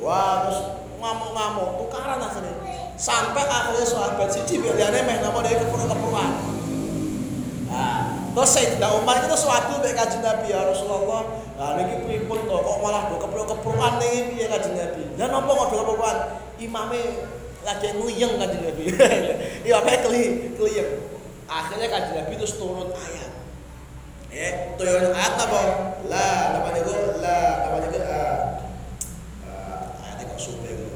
Wah, 0.00 0.48
terus 0.48 0.60
ngamuk-ngamuk, 0.96 1.68
tukaran 1.80 2.20
akhirnya. 2.20 2.71
Sampai 3.02 3.42
akhirnya 3.50 3.82
sahabat 3.82 4.30
siji 4.30 4.62
bilane 4.62 5.02
meh 5.02 5.18
napa 5.18 5.42
dhek 5.42 5.58
kepuru-kepuruan. 5.58 6.30
Nah, 7.66 8.22
Terus 8.32 8.50
Sayyidina 8.54 8.88
Umar 8.96 9.20
itu 9.20 9.36
suatu 9.36 9.82
mek 9.84 9.92
Kanjeng 9.92 10.24
Nabi 10.24 10.54
ya 10.54 10.64
Rasulullah. 10.64 11.42
Lah 11.58 11.76
niki 11.76 12.00
pripun 12.06 12.48
to 12.48 12.56
kok 12.62 12.78
malah 12.80 13.12
do 13.12 13.20
keprok-keprokan 13.20 14.00
niki 14.00 14.32
piye 14.32 14.46
Kanjeng 14.48 14.78
Nabi? 14.78 15.02
Lah 15.20 15.28
napa 15.28 15.50
kok 15.50 15.66
do 15.68 15.76
keprokan? 15.84 16.16
Imame 16.62 17.02
lagi 17.66 17.88
ngliyeng 17.92 18.38
Kanjeng 18.40 18.62
Nabi. 18.70 18.84
Iya 19.68 19.74
apa 19.82 19.98
keli 20.06 20.54
keliyeng. 20.56 20.90
Akhirnya 21.44 21.90
Kanjeng 21.92 22.16
Nabi 22.22 22.32
terus 22.40 22.56
turun 22.56 22.88
ayat. 22.88 23.30
Eh, 24.32 24.52
turun 24.80 25.12
ayat 25.12 25.34
apa? 25.36 25.60
La, 26.08 26.56
apa 26.56 26.68
niku? 26.72 26.94
La, 27.20 27.68
apa 27.68 27.76
niku? 27.84 27.98
Uh, 28.00 28.38
uh, 29.44 29.84
ayat 30.08 30.24
kok. 30.24 30.40
Uh, 30.40 30.91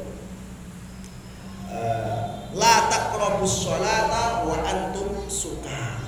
la 2.56 2.74
taqrabus 2.88 3.66
sholata 3.66 4.46
wa 4.46 4.56
antum 4.64 5.26
sukar. 5.28 6.02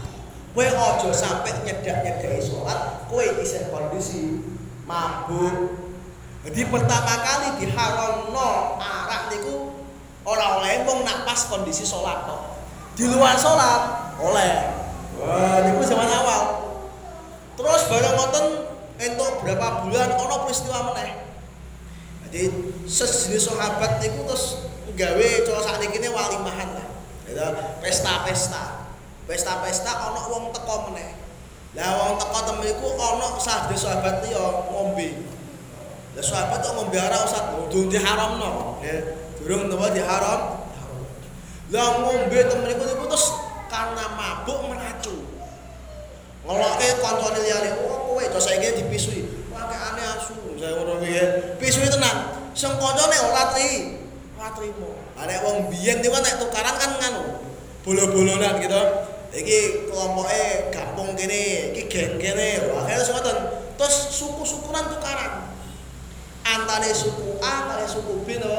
Kowe 0.59 0.67
aja 0.67 1.11
sampai 1.15 1.55
nyedak-nyedaki 1.62 2.43
sholat, 2.43 3.07
kowe 3.07 3.23
isih 3.23 3.71
kondisi 3.71 4.43
mabuk. 4.91 5.71
Jadi 6.43 6.67
pertama 6.67 7.15
kali 7.23 7.62
diharamno 7.62 8.81
arak 8.81 9.31
niku 9.31 9.71
ora 10.27 10.59
oleh 10.59 10.83
wong 10.83 11.07
nak 11.07 11.23
pas 11.29 11.47
kondisi 11.47 11.87
sholat 11.87 12.27
kok. 12.27 12.59
Di 12.99 13.07
luar 13.07 13.38
sholat 13.38 14.15
oleh. 14.19 14.55
Wah, 15.19 15.62
niku 15.62 15.83
zaman 15.87 16.11
awal. 16.11 16.43
Terus 17.55 17.83
bareng 17.91 18.15
ngoten 18.19 18.47
entuk 18.99 19.47
berapa 19.47 19.87
bulan 19.87 20.11
ono 20.15 20.37
peristiwa 20.43 20.91
meneh. 20.91 21.23
Jadi 22.27 22.43
sejenis 22.87 23.47
sahabat 23.47 24.03
niku 24.03 24.27
terus 24.27 24.68
gawe 24.97 25.28
cara 25.45 25.61
sakniki 25.61 26.09
walimahan 26.09 26.68
lah. 26.76 26.88
Gitu, 27.28 27.45
pesta-pesta. 27.85 28.88
pesta-pesta 29.28 29.92
ana 29.92 30.25
wong 30.33 30.49
teko 30.57 30.88
meneh. 30.88 31.12
Lah 31.76 32.00
wong 32.00 32.16
teko 32.16 32.38
temen 32.49 32.64
iku 32.64 32.97
ana 32.97 33.37
sahabat 33.37 33.76
sahabat 33.76 34.25
liya 34.25 34.40
ngombe. 34.73 35.21
Lah 36.16 36.25
sahabat 36.25 36.64
kok 36.64 36.73
ngombe 36.73 36.97
arak 36.97 37.28
usah 37.28 37.68
durung 37.68 37.92
diharamno. 37.92 38.80
Ya, 38.80 38.97
durung 39.37 39.68
napa 39.68 39.92
diharam. 39.92 40.64
Lah 41.68 41.87
ngombe 42.00 42.38
temen 42.40 42.73
iku 42.73 42.83
niku 42.88 43.04
terus 43.12 43.37
karena 43.68 44.16
mabuk 44.16 44.73
meracu. 44.73 45.28
Ngeloke 46.49 46.88
kancane 47.04 47.38
liyane, 47.45 47.71
"Oh, 47.85 48.16
kowe 48.16 48.25
to 48.25 48.40
saiki 48.40 48.80
dipisui." 48.80 49.52
Wah, 49.52 49.68
aneh 49.68 50.16
asu. 50.16 50.57
Saya 50.57 50.80
ngono 50.80 50.97
piye? 51.04 51.52
Pisui 51.61 51.85
tenan. 51.85 52.33
Sing 52.57 52.73
ora 52.80 53.45
tri. 53.52 53.98
Trimo. 54.57 54.97
Arek 55.19 55.40
wong 55.45 55.57
biyen 55.73 56.00
niku 56.00 56.17
nek 56.17 56.38
tukaran 56.40 56.76
kan 56.78 56.93
nganu. 57.00 57.25
Bolo-bolonan 57.85 58.61
gitu. 58.61 58.83
iki 59.28 59.87
kelompoke 59.93 60.73
kampung 60.73 61.12
kene, 61.12 61.73
iki 61.73 61.85
geng 61.88 62.17
kene. 62.17 62.73
Akhirnya 62.73 63.05
ngoten. 63.12 63.38
Terus 63.78 63.97
suku-sukuran 64.17 64.88
tukaran. 64.90 65.52
Antane 66.43 66.90
suku 66.97 67.37
A 67.45 67.73
kali 67.73 67.87
suku 67.87 68.12
B 68.25 68.40
no. 68.40 68.57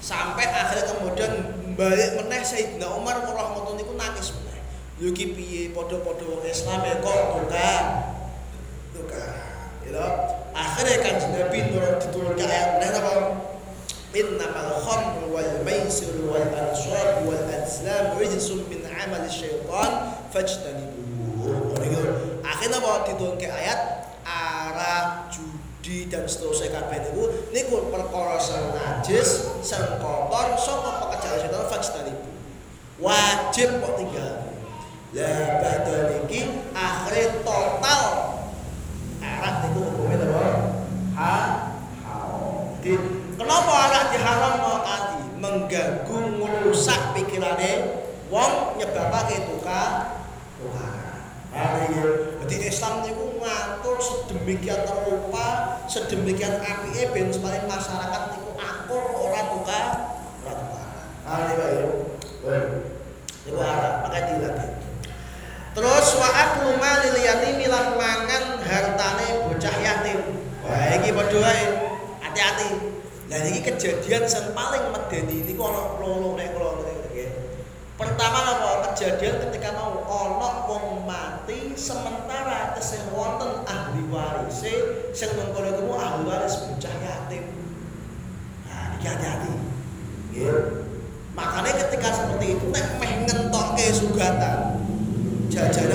Sampai 0.00 0.48
akhirnya 0.48 0.90
kemudian 0.92 1.32
balik 1.76 2.20
meneh 2.20 2.42
Sayyidina 2.44 2.92
Umar 2.92 3.24
ngoten 3.24 3.76
niku 3.76 3.92
nangis 3.96 4.32
meneh. 4.36 4.58
Yo 5.00 5.12
iki 5.12 5.36
piye 5.36 5.72
padha-padha 5.72 6.44
Islam 6.48 6.80
e 6.84 6.92
kok 7.00 7.20
tukar. 7.38 7.84
Tukar. 8.96 9.36
Ya 9.84 10.33
Akhirnya 10.54 10.96
kan 11.02 11.16
Nabi 11.34 11.58
nurut 11.74 11.98
diturunkan. 11.98 12.46
Ayat 12.46 12.68
meneh 12.78 12.90
apa? 12.94 13.14
innamal 14.14 14.78
khamru 14.78 15.34
wal 15.34 15.66
maisir 15.66 16.14
wal 16.22 16.38
ansab 16.38 17.26
wal 17.26 17.44
azlam 17.50 18.14
rijsun 18.14 18.62
min 18.70 18.86
amali 18.86 19.26
syaitan 19.26 20.14
fajtanibuhu 20.30 21.74
akhirnya 22.46 22.78
mau 22.78 23.02
diturunke 23.02 23.50
ayat 23.50 24.06
arak 24.24 25.28
judi 25.28 26.08
dan 26.08 26.24
seterusnya 26.24 26.72
kabeh 26.72 26.96
niku. 27.04 27.28
Niku 27.52 27.92
perkara 27.92 28.40
sing 28.40 28.72
najis 28.72 29.60
sing 29.60 29.84
kotor 30.00 30.56
saka 30.56 30.90
pekerjaan 31.04 31.38
setan 31.44 31.64
fajtanibu. 31.68 32.30
Wajib 33.04 33.68
kok 33.84 33.94
tinggal. 34.00 34.48
Lah 35.12 35.60
badal 35.60 36.00
niki 36.08 36.40
akhirnya 36.72 37.44
total 37.44 38.02
arak 39.20 39.54
niku 39.68 39.80
hukumnya 39.92 40.24
apa? 40.24 40.46
Ha? 41.20 41.36
Haram. 43.84 44.03
Diharam 44.14 44.62
tadi? 44.86 45.22
Mengganggu, 45.42 46.18
merusak 46.38 47.18
pikirane 47.18 47.98
wong 48.30 48.78
nyebabake 48.78 49.42
tukar 49.50 50.22
tukar. 50.54 51.02
Jadi 52.46 52.56
Islam 52.70 53.02
niku 53.02 53.42
ngatur 53.42 53.98
sedemikian 53.98 54.86
rupa, 54.86 55.82
sedemikian 55.90 56.62
apike 56.62 57.10
ben 57.10 57.34
supaya 57.34 57.66
masyarakat 57.66 58.22
niku 58.38 58.54
akur 58.54 59.02
ora 59.18 59.42
tukar, 59.50 59.86
ora 60.46 61.34
ini 61.44 61.54
Pak 61.58 61.68
ya. 61.74 61.86
Niku 63.44 63.58
arah, 63.60 63.92
pakai 64.06 64.22
dilatih. 64.30 64.70
Terus 65.74 66.08
wa 66.22 66.28
aklu 66.30 66.70
malil 66.78 67.18
yatimi 67.18 67.66
mangan 67.66 68.62
hartane 68.62 69.26
bocah 69.50 69.76
yatim. 69.82 70.18
Wah 70.62 70.94
iki 70.94 71.10
padha. 71.10 71.50
Hati-hati. 72.22 72.94
Nah 73.24 73.40
ini 73.40 73.64
kejadian 73.64 74.28
yang 74.28 74.46
paling 74.52 74.84
medeni 74.92 75.40
ini 75.40 75.52
ana 75.56 75.96
loro 75.96 76.36
nek 76.36 76.52
nggih. 77.08 77.30
Pertama 77.96 78.38
apa 78.44 78.92
kejadian 78.92 79.40
ketika 79.48 79.72
mau 79.72 80.04
ana 80.04 80.50
wong 80.68 81.08
mati 81.08 81.72
sementara 81.78 82.76
tesih 82.76 83.00
wonten 83.14 83.64
ahli 83.64 84.04
warise 84.12 84.74
sing 85.16 85.30
mengkono 85.40 85.72
iku 85.72 85.94
ahli 85.96 86.22
waris 86.28 86.68
bocah 86.68 86.96
yatim. 87.00 87.44
Nah 88.68 89.00
iki 89.00 89.06
hati-hati. 89.08 89.52
Ya. 90.34 90.54
Makanya 91.34 91.72
ketika 91.86 92.08
seperti 92.12 92.58
itu 92.60 92.66
nek 92.70 92.86
meh 93.00 93.12
ngentokke 93.24 93.86
sugatan 93.90 94.84
jajanan 95.50 95.93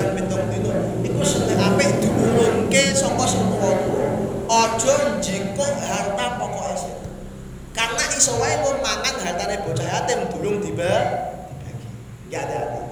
bocah 9.70 9.86
yatim 9.86 10.18
durung 10.34 10.58
tiba 10.58 10.90
dibagi 11.46 11.88
ya 12.26 12.42
ada 12.42 12.54
hati 12.58 12.82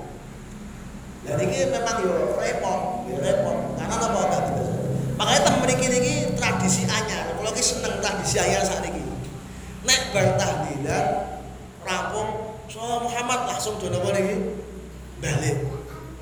jadi 1.26 1.42
ini 1.42 1.58
memang 1.75 1.97
yo 2.06 2.38
repot 2.38 2.80
yo 3.11 3.18
repot 3.18 3.56
karena 3.75 3.94
apa 3.99 4.06
enggak 4.06 4.42
gitu 4.47 4.64
makanya 5.18 5.40
temen 5.42 5.58
mriki 5.66 5.87
niki 5.90 6.14
tradisi 6.38 6.87
anyar 6.87 7.35
kula 7.35 7.50
ki 7.50 7.62
seneng 7.66 7.99
tradisi 7.99 8.38
anyar 8.38 8.62
saat 8.62 8.87
ini 8.87 9.02
nek 9.82 10.14
bar 10.14 10.38
tahlilan 10.38 11.06
rampung 11.82 12.62
so 12.70 12.78
Muhammad 13.02 13.50
langsung 13.50 13.75
do 13.82 13.90
napa 13.90 14.14
niki 14.14 14.54
balik 15.18 15.58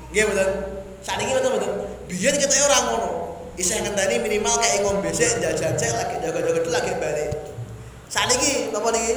Nggih 0.07 0.23
mboten. 0.23 0.49
Saniki 1.03 1.35
mboten 1.35 1.51
mboten. 1.51 1.71
Biyen 2.07 2.35
kita 2.39 2.55
ora 2.63 2.77
ngono. 2.87 3.09
Isih 3.59 3.83
ngenteni 3.83 4.23
minimal 4.23 4.55
kayak 4.61 4.85
ngombe 4.85 5.11
sik 5.11 5.41
jajan 5.41 5.75
cek 5.75 5.91
lagi 5.91 6.15
jaga-jaga 6.23 6.61
lagi 6.71 6.91
balik. 6.95 7.31
Saniki 8.07 8.71
napa 8.71 8.87
niki 8.95 9.13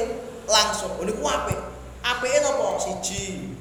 langsung. 0.51 0.91
Oh 0.99 1.07
niku 1.07 1.23
apik. 1.23 1.57
Apike 2.03 2.43
napa? 2.43 2.75
Siji. 2.77 3.55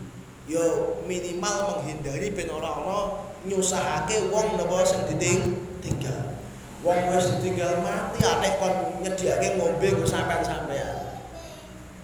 Yo 0.51 0.99
minimal 1.07 1.79
menghindari 1.79 2.35
ben 2.35 2.51
ora 2.51 2.75
ana 2.83 2.99
nyusahake 3.47 4.29
wong 4.35 4.59
napa 4.59 4.83
sing 4.83 5.07
ditinggal. 5.07 6.35
Wong 6.83 7.13
wis 7.15 7.39
ditinggal 7.39 7.85
mati 7.85 8.25
anek 8.25 8.59
kon 8.59 8.99
nyediake 9.05 9.61
ngombe 9.61 9.89
go 9.95 10.05
sampean-sampean. 10.09 11.23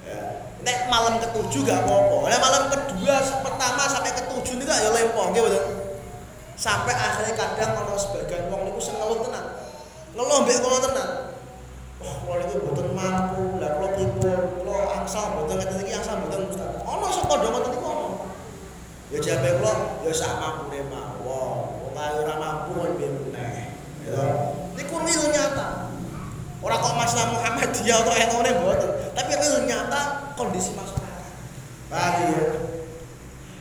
Ya. 0.07 0.23
Nek 0.62 0.87
malam 0.93 1.16
ketujuh 1.19 1.64
gak 1.64 1.83
apa-apa. 1.88 2.28
Nek 2.28 2.40
malam 2.45 2.62
kedua 2.71 3.16
pertama 3.43 3.83
sampai 3.88 4.12
ketujuh 4.14 4.61
niku 4.61 4.71
ya 4.71 4.93
lempong 4.95 5.33
nggih 5.33 5.43
mboten. 5.43 5.64
Sampai 6.57 6.93
akhirnya 6.93 7.35
kadang 7.35 7.73
ana 7.83 7.97
sebagian 7.97 8.52
wong 8.52 8.69
niku 8.69 8.78
sing 8.78 9.00
ngeluh 9.00 9.25
tenan. 9.25 9.45
Ngeluh 10.12 10.45
mbek 10.45 10.61
kula 10.61 10.78
tenan. 10.85 11.09
Wah, 12.05 12.14
kula 12.23 12.35
niku 12.45 12.57
mboten 12.62 12.88
mampu. 12.93 13.43
Lah 13.59 13.71
kula 13.81 13.88
pripun? 13.97 14.40
Kula 15.06 15.22
angsal 15.22 15.38
mboten 15.38 15.62
ngeten 15.62 15.78
iki 15.86 15.92
angsal 15.94 16.18
mboten 16.18 16.50
Ustaz. 16.50 16.82
Ana 16.82 17.06
sing 17.14 17.25
kandha 17.30 17.46
ngoten 17.46 17.70
niku 17.70 17.86
ana. 17.86 18.06
Ya 19.14 19.18
jabe 19.22 19.48
kula 19.62 19.75
ya 20.02 20.10
sak 20.10 20.34
mampune 20.42 20.82
mawon. 20.90 21.94
Wong 21.94 21.94
ora 21.94 22.34
mampu 22.42 22.75
kon 22.75 22.98
meneh. 22.98 23.70
Ya. 24.02 24.22
Niku 24.75 24.98
real 25.06 25.30
nyata. 25.30 25.94
Ora 26.58 26.82
kok 26.82 26.98
masalah 26.98 27.38
Muhammadiyah 27.38 28.02
atau 28.02 28.42
yang 28.42 28.58
mboten, 28.58 28.90
tapi 29.14 29.32
real 29.38 29.62
nyata 29.62 30.34
kondisi 30.34 30.75
masyarakat. 30.75 31.30
Paham 31.86 32.26
ya? 32.26 32.44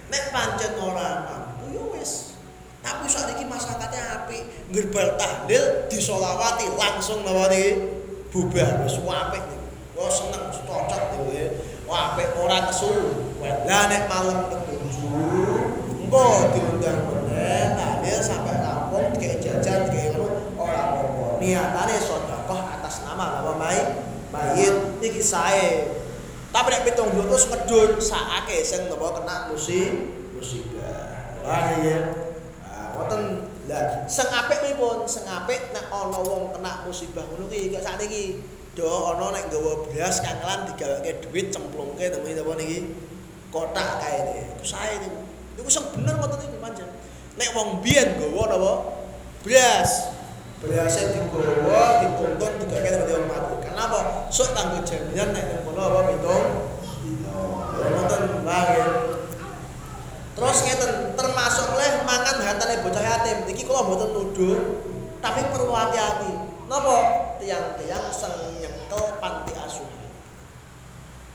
Nek 0.10 0.24
pancen 0.34 0.74
ora 0.82 1.30
mampu 1.30 1.78
ya 1.78 1.86
wis. 1.94 2.42
Tapi 2.82 3.06
saat 3.06 3.38
ini 3.38 3.46
masyarakatnya 3.46 4.02
apik, 4.18 4.42
ngerbal 4.74 5.14
tahlil 5.14 5.86
disolawati 5.94 6.74
langsung 6.74 7.22
nawani 7.22 7.86
bubar 8.34 8.82
wis 8.82 8.98
apik. 8.98 9.46
Wah 9.96 10.12
seneng 10.12 10.52
cocok 10.52 11.02
niku 11.16 11.32
ya. 11.32 11.48
Wah 11.88 12.14
apik 12.14 12.36
ora 12.36 12.68
kesu. 12.68 12.92
Lah 13.40 13.88
nek 13.88 14.12
malam 14.12 14.52
ketujuh 14.52 15.16
engko 16.06 16.52
diundang 16.52 17.00
meneh 17.08 17.74
tahlil 17.80 18.20
sampai 18.20 18.60
rampung 18.60 19.16
kayak 19.16 19.40
jajan 19.40 19.88
kayak 19.88 20.20
ngono 20.20 20.52
ora 20.60 20.92
apa-apa. 20.92 21.40
Niatane 21.40 21.96
sedekah 21.96 22.62
atas 22.76 23.08
nama 23.08 23.40
apa 23.40 23.52
mai 23.56 23.80
mayit 24.36 25.00
iki 25.00 25.24
sae. 25.24 25.96
Tapi 26.52 26.68
nek 26.72 26.84
pitung 26.88 27.16
dulu 27.16 27.32
terus 27.32 27.48
ngedun 27.52 28.00
sakake 28.00 28.64
sing 28.68 28.92
napa 28.92 29.24
kena 29.24 29.36
musib 29.48 29.92
musibah. 30.36 31.40
Wah 31.48 31.72
iya. 31.80 32.12
Ah 32.68 32.92
wonten 33.00 33.48
lah 33.72 34.04
sing 34.12 34.28
apik 34.28 34.60
pripun? 34.60 35.08
Sing 35.08 35.24
apik 35.24 35.72
nek 35.72 35.88
ana 35.88 36.20
wong 36.20 36.52
kena 36.52 36.84
musibah 36.84 37.24
ngono 37.32 37.48
ki 37.48 37.72
kok 37.72 37.84
sakniki 37.84 38.44
do 38.76 38.84
ana 38.86 39.32
nek 39.32 39.48
nggawa 39.48 39.88
beras 39.88 40.20
kangelan 40.20 40.68
digaweke 40.68 41.24
dhuwit 41.24 41.48
cemplungke 41.56 42.12
temen 42.12 42.36
apa 42.36 42.52
niki 42.60 42.92
kotak 43.50 44.04
kae 44.04 44.52
iku 44.52 44.66
sae 44.68 45.00
niku. 45.00 45.24
Niku 45.56 45.70
sing 45.72 45.88
bener 45.96 46.20
ngoten 46.20 46.44
niku 46.44 46.60
pancen. 46.60 46.90
Nek 47.40 47.50
wong 47.56 47.80
biyen 47.80 48.20
nggawa 48.20 48.44
napa? 48.52 48.74
Beras. 49.48 50.12
Berasnya 50.60 51.12
digawa, 51.12 52.04
dituntun, 52.04 52.52
digaweke 52.64 52.90
temen 52.92 53.08
wong 53.16 53.26
mati. 53.32 53.56
Kenapa? 53.64 54.00
Sok 54.28 54.52
tanggo 54.52 54.84
jaminan 54.84 55.32
nek 55.32 55.64
ngono 55.64 55.82
apa 55.82 56.00
pitung 56.12 56.46
nonton 57.76 58.22
banget. 58.44 58.92
Terus 60.36 60.58
ngeten 60.68 60.92
termasuk 61.16 61.66
oleh 61.80 62.04
mangan 62.04 62.44
hartane 62.44 62.84
bocah 62.84 63.04
yatim. 63.04 63.48
Iki 63.48 63.64
kula 63.64 63.88
mboten 63.88 64.12
nuduh, 64.12 64.84
tapi 65.24 65.48
perlu 65.48 65.72
hati-hati. 65.72 66.32
Napa? 66.68 66.96
Tiang-tiang 67.36 68.08
sing 68.14 68.34
nyekel 68.64 69.20
panti 69.20 69.52
asuhan. 69.60 70.08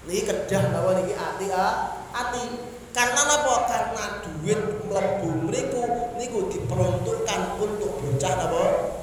Niki 0.08 0.24
kedah 0.24 0.72
napa 0.72 0.96
niki 0.96 1.12
ati 1.12 1.46
ah, 1.52 2.00
ati. 2.14 2.42
Karena 2.90 3.22
napa? 3.22 3.70
Karena 3.70 4.04
duit 4.24 4.60
mlebu 4.88 5.46
mriku 5.46 5.84
niku 6.16 6.48
diperuntukkan 6.48 7.40
untuk 7.60 8.00
bocah 8.00 8.32
napa? 8.40 8.62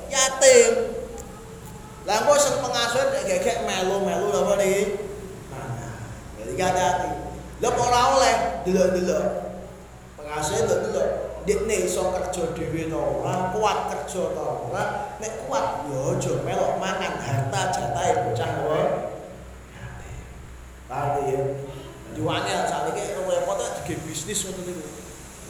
Yatim. 0.09 0.71
Lah 2.07 2.23
kok 2.23 2.39
sing 2.41 2.55
pengasuh 2.63 3.03
nek 3.13 3.23
gegek 3.29 3.67
melu-melu 3.67 4.27
napa 4.33 4.53
niki? 4.57 4.81
Mana? 5.53 5.89
Jadi 6.41 6.53
hati-hati. 6.57 7.11
Kok 7.61 7.77
ora 7.77 8.01
oleh 8.17 8.35
delok-delok. 8.65 9.25
Pengasuh 10.17 10.65
delok-delok. 10.65 11.26
Dikne 11.47 11.87
iso 11.87 12.11
kerja 12.11 12.51
dhewe 12.51 12.91
ta 12.91 12.99
ora, 12.99 13.55
kuat 13.55 13.77
kerja 13.87 14.35
ta 14.35 14.43
ora. 14.67 14.83
Nek 15.23 15.47
kuat 15.47 15.87
ya 15.87 15.97
aja 16.11 16.31
melok 16.43 16.75
mangan 16.75 17.15
harta 17.23 17.61
jatahe 17.71 18.11
bocah 18.27 18.49
napa? 18.51 18.79
Yatim. 19.71 20.17
Paham 20.91 21.23
ya? 21.23 21.41
Diwane 22.11 22.51
sakniki 22.67 23.15
repot 23.15 23.63
dige 23.63 23.95
bisnis 24.03 24.43
ngoten 24.43 24.75
niku. 24.75 24.83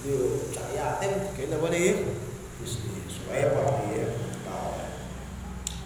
Yo 0.05 0.17
cak 0.53 0.69
yatim 0.77 1.12
dige 1.33 1.43
napa 1.49 1.65
niki? 1.73 2.13
Bisnis. 2.62 3.17
Repot 3.25 3.89
ya. 3.89 4.07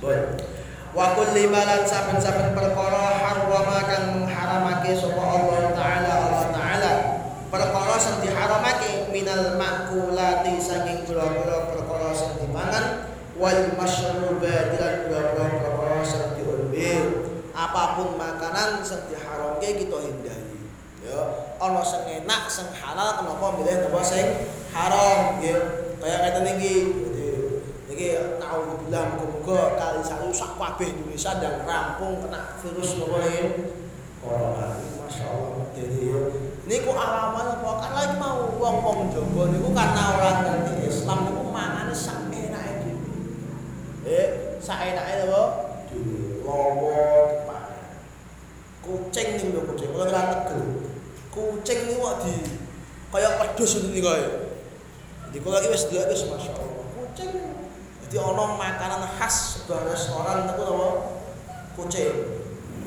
Baik. 0.01 0.43
Wa 0.91 1.15
kulli 1.15 1.47
malan 1.47 1.87
saben-saben 1.87 2.51
perkara 2.51 3.15
harwama 3.15 3.79
kang 3.87 4.11
mengharamake 4.11 4.91
sapa 4.91 5.23
Allah 5.23 5.71
taala 5.71 6.13
Allah 6.27 6.45
taala. 6.51 6.93
Perkara 7.51 7.95
sing 7.99 8.23
diharamake 8.23 9.11
minal 9.11 9.59
makulati 9.59 10.55
saking 10.55 11.03
pira-pira 11.03 11.67
perkara 11.67 12.15
sing 12.15 12.31
dipangan 12.39 13.11
wal 13.35 13.75
masyrubati 13.75 14.79
lan 14.79 14.95
pira-pira 15.05 15.45
perkara 15.59 15.99
sing 16.03 16.23
diombe. 16.39 16.91
Apa 17.51 17.99
pun 17.99 18.15
makanan 18.15 18.70
sing 18.83 19.01
diharamke 19.09 19.69
kita 19.77 19.97
hindari. 20.01 20.59
Ya, 21.01 21.21
ana 21.57 21.81
sing 21.81 22.05
enak, 22.05 22.45
sing 22.45 22.69
halal 22.77 23.17
kenapa 23.17 23.57
milih 23.57 23.89
napa 23.89 23.99
sing 24.05 24.27
haram 24.69 25.41
ya. 25.41 25.57
Kaya 25.97 26.15
ngeten 26.25 26.49
iki. 26.57 26.75
Iki 27.91 28.39
naudzubillah 28.39 29.19
muga-muga 29.19 29.75
kali 29.75 30.01
sak 30.01 30.57
kabeh 30.57 30.87
Indonesia 30.89 31.37
dan 31.37 31.67
rampung 31.67 32.23
kena 32.23 32.55
virus 32.61 32.97
napa 32.97 33.17
iki. 33.27 33.43
Corona. 34.21 34.77
Masyaallah 35.01 35.73
jadi 35.75 36.07
niku 36.69 36.93
alaman 36.93 37.57
apa 37.57 37.71
kan 37.83 37.91
lagi 37.97 38.15
mau 38.15 38.47
wong-wong 38.55 39.09
Jawa 39.11 39.49
niku 39.49 39.73
karena 39.75 40.03
orang 40.13 40.37
ngerti 40.45 40.87
Islam 40.87 41.17
niku 41.27 41.43
mangane 41.51 41.91
sak 41.91 42.31
enake 42.31 42.85
dhewe. 42.85 43.11
Eh, 44.07 44.27
sak 44.61 44.79
enake 44.85 45.25
apa? 45.27 45.41
Dhewe. 45.89 46.45
Lowo 46.45 46.95
dipangan. 47.27 47.97
Kucing 48.85 49.27
ning 49.35 49.47
lho 49.51 49.61
kucing, 49.67 49.89
kula 49.91 50.05
ora 50.07 50.21
tegel. 50.31 50.63
Kucing 51.31 51.95
kok 51.95 52.15
di 52.27 52.35
kaya 53.11 53.39
wedhus 53.39 53.79
ngene 53.79 53.87
iki 53.95 54.01
kaya. 54.03 54.29
Jadi 55.31 55.37
kula 55.39 55.63
iki 55.63 55.71
wis 55.71 55.87
delok 55.87 56.11
wis 56.11 56.27
masyaallah. 56.27 56.85
Kucing 56.91 57.31
Jadi 58.11 58.15
ono 58.19 58.59
makanan 58.59 59.07
khas 59.15 59.63
sebuah 59.63 59.87
restoran 59.87 60.43
itu 60.43 60.59
apa? 60.59 60.87
Kucing. 61.79 62.15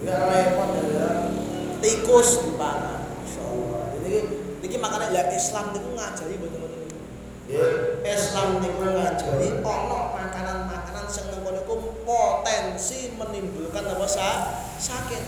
Ya 0.04 0.28
repot 0.28 0.76
ya. 0.92 1.32
Tikus 1.80 2.44
dipangan. 2.44 3.08
Masyaallah. 3.24 3.84
Jadi 3.96 4.12
iki 4.60 4.76
makanan 4.76 5.16
ya 5.16 5.32
Islam 5.32 5.72
niku 5.72 5.96
ngajari 5.96 6.36
betul-betul. 6.36 7.00
Ya, 7.48 7.64
Islam 8.04 8.60
niku 8.60 8.84
ngajari 8.84 9.64
ono 9.64 10.00
makanan-makanan 10.20 11.08
sing 11.08 11.32
niku 11.32 11.74
potensi 12.04 13.16
menimbulkan 13.16 13.88
apa 13.88 14.04
sa 14.04 14.28
sakit. 14.76 15.24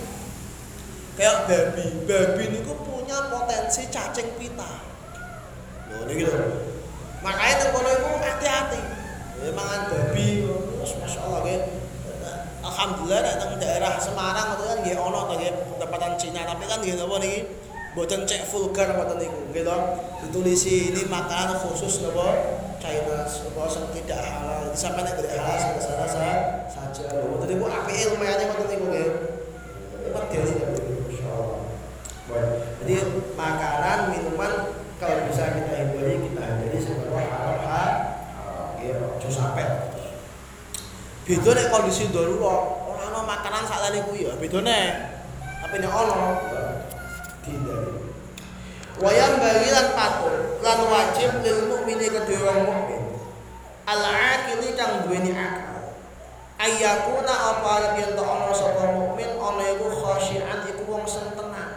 Kayak 1.17 1.49
babi, 1.49 2.05
babi 2.05 2.43
niku 2.53 2.76
potensi 3.67 3.91
cacing 3.91 4.31
pita. 4.39 4.79
Loh 5.91 6.07
niki 6.07 6.23
lho. 6.23 6.39
Makanya 7.19 7.55
teng 7.59 7.75
kono 7.75 7.89
iku 7.99 8.09
hati-hati. 8.23 8.79
Ya 9.43 9.51
mangan 9.51 9.91
babi 9.91 10.47
terus 10.47 10.95
masyaallah 11.03 11.43
ya. 11.43 11.59
alhamdulillah 12.63 13.21
nek 13.27 13.35
teng 13.43 13.51
daerah 13.59 13.99
Semarang 13.99 14.55
itu 14.55 14.63
kan 14.71 14.77
nggih 14.87 14.95
ana 14.95 15.19
to 15.27 15.33
nggih 15.35 15.51
pendapatan 15.75 16.11
Cina 16.15 16.47
tapi 16.47 16.63
kan 16.63 16.79
nggih 16.79 16.95
napa 16.95 17.15
niki 17.19 17.39
mboten 17.91 18.23
cek 18.23 18.47
vulgar 18.47 18.87
niku 19.19 19.39
nggih 19.51 19.63
to 19.67 19.77
ditulisi 20.23 20.95
ini 20.95 21.03
makanan 21.11 21.59
khusus 21.59 22.07
napa 22.07 22.27
China 22.79 23.27
apa 23.27 23.61
sing 23.67 23.83
tidak 23.99 24.19
halal 24.23 24.71
sampai 24.71 25.03
nek 25.03 25.19
halal 25.19 25.75
rasa-rasa 25.75 26.27
saja 26.71 27.03
lho 27.19 27.35
ngoten 27.35 27.51
niku 27.51 27.67
apike 27.67 28.15
lumayan 28.15 28.47
ngoten 28.47 28.67
niku 28.71 28.85
nggih 28.95 29.07
medeni 30.07 30.55
insyaallah 31.11 31.67
jadi 32.87 33.03
makanan 33.35 34.15
minuman 34.15 34.51
kalau 34.95 35.27
bisa 35.27 35.59
kita 35.59 35.75
hindari 35.75 36.23
kita 36.23 36.41
hindari 36.41 36.79
sebenarnya 36.79 37.25
halal 37.31 37.55
halal 37.63 37.91
ya 38.79 38.95
ojo 38.95 39.29
sampai 39.31 39.65
beda 41.27 41.51
nek 41.51 41.67
kondisi 41.67 42.07
darurat 42.07 42.87
ora 42.87 43.03
ana 43.11 43.19
makanan 43.27 43.67
sak 43.67 43.83
lali 43.83 43.99
kuwi 44.07 44.31
ya. 44.31 44.33
Bedane 44.39 44.79
tapi 45.59 45.75
nek 45.83 45.91
ana 45.91 46.19
dihindari. 47.43 47.91
Wayang 48.97 49.35
bagi 49.37 49.69
lan 49.69 49.87
patut 49.91 50.63
lan 50.63 50.79
wajib 50.87 51.43
lil 51.43 51.67
mukmini 51.67 52.07
kedua 52.07 52.49
wong 52.49 52.63
mukmin. 52.63 53.03
Al 53.83 54.01
aqili 54.07 54.71
kang 54.79 55.03
duweni 55.03 55.35
akal. 55.35 55.99
Ayyakuna 56.57 57.29
apa 57.29 57.67
arep 57.77 57.93
yen 57.99 58.11
to 58.15 58.23
ana 58.23 58.49
sapa 58.55 58.95
mukmin 58.95 59.35
ana 59.35 59.63
iku 59.75 59.91
khasyian 59.91 60.63
iku 60.63 60.87
wong 60.87 61.03
sing 61.03 61.27
tenang. 61.35 61.75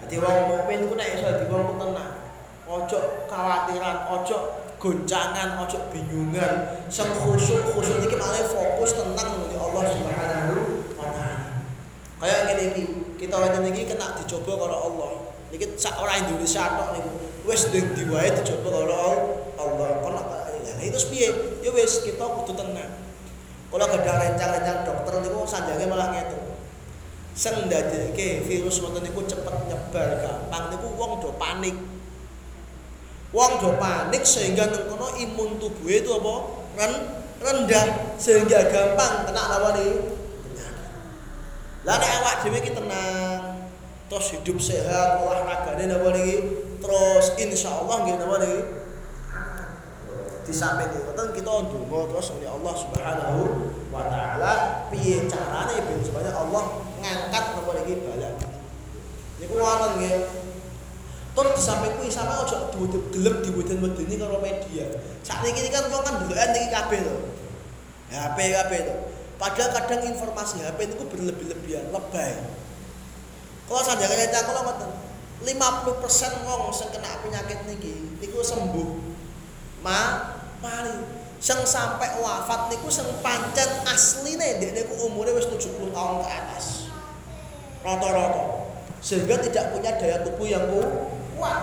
Dadi 0.00 0.16
wong 0.18 0.38
mukmin 0.48 0.88
ku 0.88 0.96
nek 0.96 1.20
iso 1.20 1.28
di 1.36 1.46
wong 1.52 1.76
tenang 1.76 2.16
ojo 2.68 3.24
khawatiran 3.28 4.08
ojo 4.12 4.38
goncangan 4.78 5.58
ojo 5.66 5.78
bingungan. 5.90 6.86
Sing 6.88 7.10
khusyuk 7.10 7.74
khusyuk 7.74 8.06
iki 8.06 8.16
malah 8.16 8.46
fokus 8.46 8.94
tenang 8.94 9.44
ning 9.44 9.58
Allah 9.58 9.82
Subhanahu 9.90 10.54
wa 10.94 11.06
taala. 11.12 11.62
Kaya 12.18 12.36
ngene 12.46 12.62
iki 12.72 12.82
kita 13.18 13.34
wonten 13.36 13.66
iki 13.68 13.84
kena 13.90 14.14
dicoba 14.16 14.66
karo 14.66 14.76
Allah. 14.90 15.10
Iki 15.50 15.76
sak 15.76 15.98
ora 15.98 16.16
Indonesia 16.16 16.64
tok 16.78 16.88
niku. 16.96 17.10
Wis 17.44 17.68
ndek 17.68 17.98
diwae 17.98 18.28
dicoba 18.38 18.68
karo 18.72 18.94
Allah. 19.58 19.88
Kono 20.00 20.20
ya 20.62 20.72
itu 20.80 20.98
piye? 21.10 21.28
Ya 21.60 21.70
wis 21.74 22.06
kita 22.06 22.22
kudu 22.22 22.54
tenang. 22.54 23.10
Kalau 23.68 23.84
ada 23.84 24.12
rencang-rencang 24.16 24.78
dokter 24.88 25.14
niku 25.20 25.44
sanjange 25.44 25.84
malah 25.84 26.08
ngeten 26.14 26.40
sing 27.38 27.54
ndadekke 27.70 28.42
virus 28.50 28.82
ngoten 28.82 29.06
niku 29.06 29.22
cepet 29.22 29.54
nyebar 29.70 30.18
gampang. 30.18 30.74
Niku 30.74 30.90
wong 30.98 31.22
do 31.22 31.30
panik 31.38 31.76
Wong 33.28 33.60
do 33.60 33.76
panik 33.76 34.24
sehingga 34.24 34.72
nang 34.72 34.88
kono 34.88 35.12
imun 35.20 35.60
tubuh 35.60 35.92
itu 35.92 36.08
apa? 36.16 36.34
Ren 36.80 36.92
rendah 37.38 38.16
sehingga 38.16 38.72
gampang 38.72 39.28
kena 39.28 39.42
lawan 39.52 39.76
iki. 39.76 39.96
Lah 41.84 41.96
awak 41.96 42.44
dhewe 42.44 42.58
iki 42.60 42.72
tenang, 42.72 43.68
terus 44.08 44.32
hidup 44.32 44.58
sehat, 44.60 45.24
olahragane 45.24 45.88
napa 45.88 46.12
niki, 46.12 46.36
terus 46.80 47.36
insyaallah 47.36 47.96
nggih 48.04 48.16
napa 48.16 48.36
niki. 48.40 48.60
Itu 50.48 51.12
kan 51.12 51.28
kita 51.36 51.52
ndonga 51.68 52.00
terus 52.08 52.32
oleh 52.32 52.48
Allah 52.48 52.72
Subhanahu 52.72 53.40
wa 53.92 54.08
taala 54.08 54.52
piye 54.88 55.28
carane 55.28 55.76
ben 55.84 56.00
supaya 56.00 56.32
Allah 56.32 56.80
ngangkat 57.04 57.44
napa 57.60 57.70
niki 57.76 57.94
bala. 58.00 58.30
Niku 59.38 59.54
wonten 59.60 59.90
nggih 60.00 60.16
Tur 61.38 61.54
di 61.54 61.62
samping 61.62 61.94
kuwi 62.02 62.10
sama 62.10 62.42
aja 62.42 62.66
gelem 63.14 63.38
diweden-wedeni 63.46 64.18
karo 64.18 64.42
media. 64.42 64.90
Sakniki 65.22 65.62
iki 65.62 65.70
kan 65.70 65.86
wong 65.86 66.02
kan 66.02 66.18
ndelokan 66.18 66.50
iki 66.50 66.66
kabeh 66.66 66.98
to. 66.98 67.14
HP 68.10 68.58
kabeh 68.58 68.78
to. 68.82 68.94
Padahal 69.38 69.70
kadang 69.70 70.02
informasi 70.02 70.66
HP 70.66 70.90
itu 70.90 70.98
berlebih-lebihan, 70.98 71.94
lebay. 71.94 72.42
Kalau 73.70 73.82
sanjangan 73.86 74.18
nyata 74.18 74.50
kalau 74.50 74.66
ngoten, 74.66 74.90
50% 75.46 76.42
wong 76.42 76.74
sing 76.74 76.90
kena 76.90 77.22
penyakit 77.22 77.70
niki 77.70 78.18
niku 78.18 78.42
sembuh. 78.42 78.88
Ma 79.86 80.34
mari 80.58 81.06
sing 81.38 81.62
sampai 81.62 82.18
wafat 82.18 82.66
niku 82.74 82.90
sing 82.90 83.06
pancen 83.22 83.86
asline 83.86 84.58
ndek 84.58 84.74
niku 84.74 85.06
umure 85.06 85.30
wis 85.38 85.46
70 85.46 85.94
tahun 85.94 86.18
ke 86.18 86.28
atas. 86.34 86.90
Rata-rata. 87.86 88.74
Sehingga 88.98 89.38
tidak 89.38 89.70
punya 89.70 89.94
daya 89.94 90.26
tubuh 90.26 90.50
yang 90.50 90.66
kuat 90.74 91.17
kuat. 91.38 91.60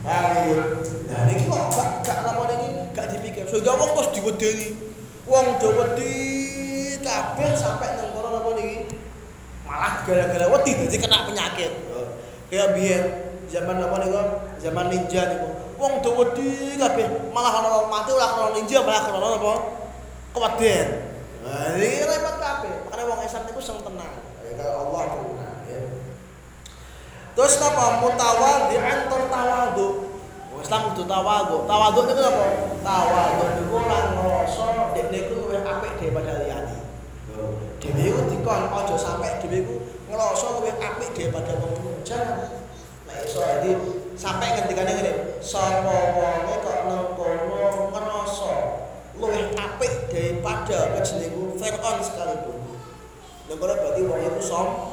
Nah, 0.00 1.22
ini 1.30 1.44
kok 1.46 1.62
gak 1.76 1.90
gak 2.02 2.18
apa 2.26 2.42
ini 2.58 2.90
gak 2.90 3.06
dipikir. 3.14 3.44
Sehingga 3.46 3.78
wong 3.78 3.90
terus 3.94 4.10
diwedeni. 4.16 4.68
Wong 5.30 5.46
do 5.62 5.68
wedi 5.78 6.12
kabeh 6.98 7.54
sampai 7.54 7.94
nang 7.94 8.10
kono 8.10 8.42
apa 8.42 8.50
niki. 8.58 8.90
Malah 9.62 10.02
gara-gara 10.02 10.46
wedi 10.50 10.70
dadi 10.74 10.96
kena 10.98 11.28
penyakit. 11.30 11.72
Kayak 12.50 12.74
biyen 12.74 13.02
zaman 13.46 13.78
apa 13.78 13.96
niku? 14.02 14.22
Zaman 14.58 14.86
ninja 14.90 15.22
niku. 15.30 15.48
Wong 15.78 16.02
do 16.02 16.10
wedi 16.18 16.74
kabeh, 16.80 17.30
malah 17.30 17.62
ana 17.62 17.86
mati 17.86 18.10
ora 18.10 18.26
krono 18.34 18.50
ninja, 18.58 18.82
malah 18.82 19.06
krono 19.06 19.28
apa? 19.38 19.54
Keweden. 20.34 20.86
Nah, 21.40 21.72
ini 21.78 22.04
repot 22.04 22.36
kabeh. 22.40 22.74
Makane 22.88 23.02
wong 23.06 23.20
Islam 23.22 23.42
niku 23.46 23.60
sing 23.62 23.78
tenang. 23.84 24.14
Ya 24.44 24.66
Allah 24.66 25.02
tenang. 25.14 25.56
Terus 27.36 27.54
apa? 27.62 27.84
Mutawadhi'an 28.02 28.98
tur 29.06 29.22
tawadhu. 29.30 29.86
Islam 30.60 30.92
kudu 30.92 31.08
tawadhu. 31.08 31.56
Tawadhu 31.64 32.00
niku 32.04 32.22
apa? 32.26 32.46
Tawadhu 32.84 33.44
niku 33.56 33.74
ora 33.80 33.98
ngrasa 34.12 34.92
dekne 34.92 35.18
iku 35.24 35.32
luwih 35.46 35.64
apik 35.64 35.92
daripada 35.96 36.42
liyane. 36.44 36.76
Dhewe 37.80 38.02
iku 38.12 38.20
dikon 38.28 38.68
aja 38.68 38.96
sampe 39.00 39.40
dhewe 39.40 39.56
iku 39.64 39.74
ngrasa 40.12 40.46
luwih 40.60 40.74
apik 40.76 41.10
daripada 41.16 41.56
wong. 41.58 42.04
Jangan. 42.04 42.60
Nek 43.08 43.24
iso 43.24 43.40
dadi 43.40 43.72
sampe 44.20 44.44
ngendikane 44.46 44.92
ngene, 45.00 45.12
sapa 45.40 45.96
kok 46.60 46.78
nang 46.86 47.16
kono 47.16 47.88
ngrasa 47.90 48.54
luwih 49.16 49.48
apik 49.56 50.12
daripada 50.12 51.00
jenengku 51.00 51.56
Firaun 51.56 52.04
sekalipun. 52.04 52.76
Lha 53.48 53.54
berarti 53.56 54.00
wong 54.04 54.20
iku 54.28 54.40
som 54.44 54.89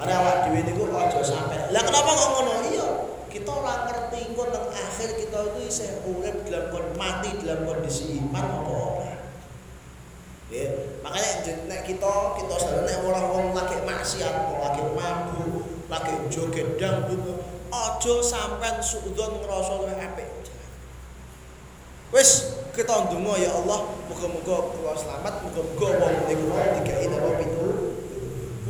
Ada 0.00 0.12
awak 0.18 0.36
dhewe 0.48 0.60
niku 0.64 0.88
aja 0.88 1.20
sampe. 1.20 1.56
Lah 1.68 1.82
kenapa 1.84 2.10
kok 2.16 2.30
ngono? 2.32 2.52
Iya, 2.72 2.88
kita 3.28 3.50
ora 3.52 3.84
ngerti 3.88 4.18
engko 4.32 4.48
nang 4.48 4.66
akhir 4.72 5.20
kita 5.20 5.38
itu 5.52 5.60
isih 5.68 5.90
urip 6.08 6.36
dalam 6.48 6.72
kondisi 6.72 6.96
mati 6.96 7.30
dalam 7.44 7.60
kondisi 7.68 8.04
iman 8.18 8.44
apa 8.44 8.72
ora. 8.72 9.12
Ya, 10.52 10.68
makanya 11.00 11.64
nek 11.68 11.80
kita 11.88 12.12
kita 12.40 12.54
sadar 12.60 12.84
nek 12.84 13.04
ora 13.04 13.20
wong 13.24 13.56
lagi 13.56 13.78
maksiat, 13.84 14.36
lagi 14.60 14.82
mabuk, 14.92 15.64
lagi 15.88 16.12
joget 16.28 16.76
dangdut, 16.76 17.40
aja 17.72 18.14
sampean 18.20 18.76
suudzon 18.80 19.40
ngrasa 19.44 19.80
luwih 19.80 19.96
apik. 19.96 20.28
Wis 22.12 22.60
kita 22.76 23.08
ndonga 23.08 23.40
ya 23.40 23.48
Allah, 23.56 23.96
muga-muga 24.08 24.56
kula 24.76 24.92
selamat, 24.92 25.48
muga-muga 25.48 25.88
wong 26.00 26.16
niku 26.28 26.48
dikai 26.80 27.08
napa 27.08 27.40
pitu 27.40 27.91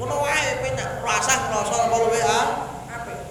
ngono 0.03 0.19
wae 0.19 0.59
penak 0.59 0.99
rasa 1.07 1.47
ngrasa 1.47 1.87
apa 1.87 1.97
luwe 2.03 2.21
ah 2.27 2.47
apik 2.91 3.23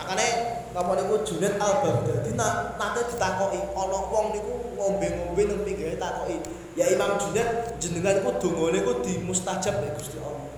makane 0.00 0.26
napa 0.72 0.96
niku 0.96 1.20
Junaid 1.28 1.60
Al 1.60 1.84
Baghdadi 1.84 2.32
nate 2.40 3.00
ditakoki 3.12 3.60
ana 3.76 3.98
wong 4.08 4.32
niku 4.32 4.72
ngombe-ngombe 4.80 5.42
nang 5.44 5.60
pinggire 5.60 6.00
takoki 6.00 6.40
ya 6.72 6.88
Imam 6.88 7.20
Junaid 7.20 7.76
jenengan 7.76 8.24
iku 8.24 8.32
dongane 8.40 8.80
iku 8.80 9.04
dimustajab 9.04 9.76
ya 9.84 9.92
Gusti 9.92 10.16
Allah. 10.24 10.48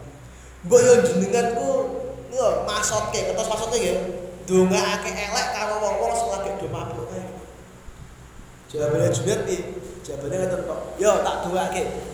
Mbok 0.62 0.78
yo 0.78 0.94
jenengan 1.10 1.58
ku 1.58 1.68
yo 2.30 2.62
masotke 2.62 3.18
ketos 3.26 3.50
masotke 3.50 3.82
nggih 3.82 3.98
dongake 4.46 5.10
elek 5.10 5.46
karo 5.58 5.82
wong-wong 5.82 6.14
sing 6.14 6.30
lagi 6.30 6.54
do 6.62 6.70
mabuk. 6.70 7.10
Kae 7.10 7.26
jawabane 8.70 9.10
Junaid 9.10 9.42
iki 9.50 9.58
jawabane 10.06 10.54
kok. 10.54 10.80
Yo 11.02 11.18
tak 11.26 11.50
dongake 11.50 12.11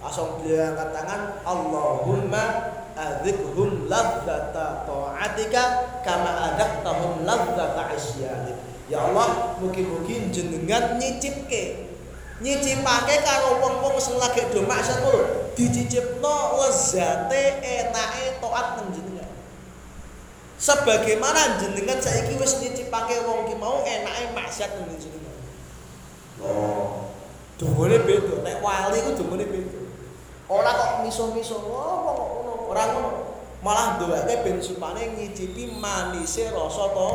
langsung 0.00 0.40
dia 0.42 0.72
angkat 0.72 0.88
tangan 0.96 1.20
Allahumma 1.44 2.44
adzikhum 2.96 3.86
ladzata 3.86 4.88
ta'atika 4.88 5.64
kama 6.02 6.52
adaktahum 6.52 7.24
ladzata 7.28 7.92
isyanik 7.92 8.70
ya 8.90 9.06
Allah 9.06 9.54
mugi-mugi 9.62 10.34
jenengan 10.34 10.98
nyicipke. 10.98 11.86
Nyicipake 12.40 13.20
karo 13.22 13.62
wong-wong 13.62 14.00
sing 14.02 14.18
lagi 14.18 14.42
do 14.50 14.66
maksiat 14.66 15.06
lho. 15.06 15.46
Dicicipno 15.54 16.58
lezate 16.58 17.62
enake 17.62 18.40
taat 18.42 18.66
nang 18.80 18.88
jenengan. 18.90 19.30
Sebagaimana 20.58 21.60
jenengan 21.62 22.00
saiki 22.02 22.34
wis 22.40 22.58
nyicipake 22.58 23.22
wong 23.28 23.46
ki 23.46 23.54
mau 23.60 23.86
enake 23.86 24.34
maksiat 24.34 24.72
nang 24.82 24.90
jenengan. 24.98 25.36
Oh. 26.42 27.12
Dongane 27.60 28.00
beda 28.08 28.40
nek 28.40 28.64
wali 28.64 28.98
ku 29.04 29.10
dongane 29.20 29.44
beda 29.44 29.69
Ora 30.50 30.70
kok 30.74 31.06
miso-miso 31.06 31.62
ngono 31.62 31.94
ngono, 32.02 32.52
ora 32.74 32.82
ngono. 32.90 33.10
Malah 33.62 34.00
ndowake 34.00 34.42
ben 34.42 34.58
supane 34.58 35.14
ngicipi 35.14 35.78
manise 35.78 36.50
rasa 36.50 36.90
to. 36.90 37.10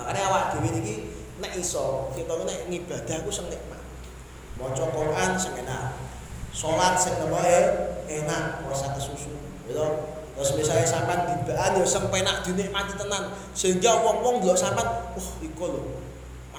Makane 0.00 0.20
awak 0.24 0.56
dhewe 0.56 0.72
iki 0.80 0.94
nek 1.36 1.52
iso 1.60 2.08
kita 2.16 2.32
nek 2.32 2.64
ngibadah 2.72 3.20
ku 3.20 3.28
sing 3.28 3.52
nikmat. 3.52 3.80
maca 4.60 4.84
Quran 4.92 5.30
sing 5.40 5.56
enak 5.64 5.96
salat 6.52 6.94
sing 7.00 7.16
eh, 7.16 7.64
enak 8.20 8.66
ora 8.68 8.76
kesusu 8.92 9.32
gitu 9.64 9.86
terus 10.36 10.50
misalnya 10.56 10.86
sampean 10.88 11.20
dibaan 11.32 11.80
ya 11.80 11.84
sing 11.84 12.04
penak 12.12 12.44
dinikmati 12.44 12.92
tenan 12.96 13.32
sehingga 13.56 14.04
wong-wong 14.04 14.44
delok 14.44 14.58
sampean 14.60 14.88
wah 15.16 15.28
iku 15.40 15.64
lho 15.64 15.82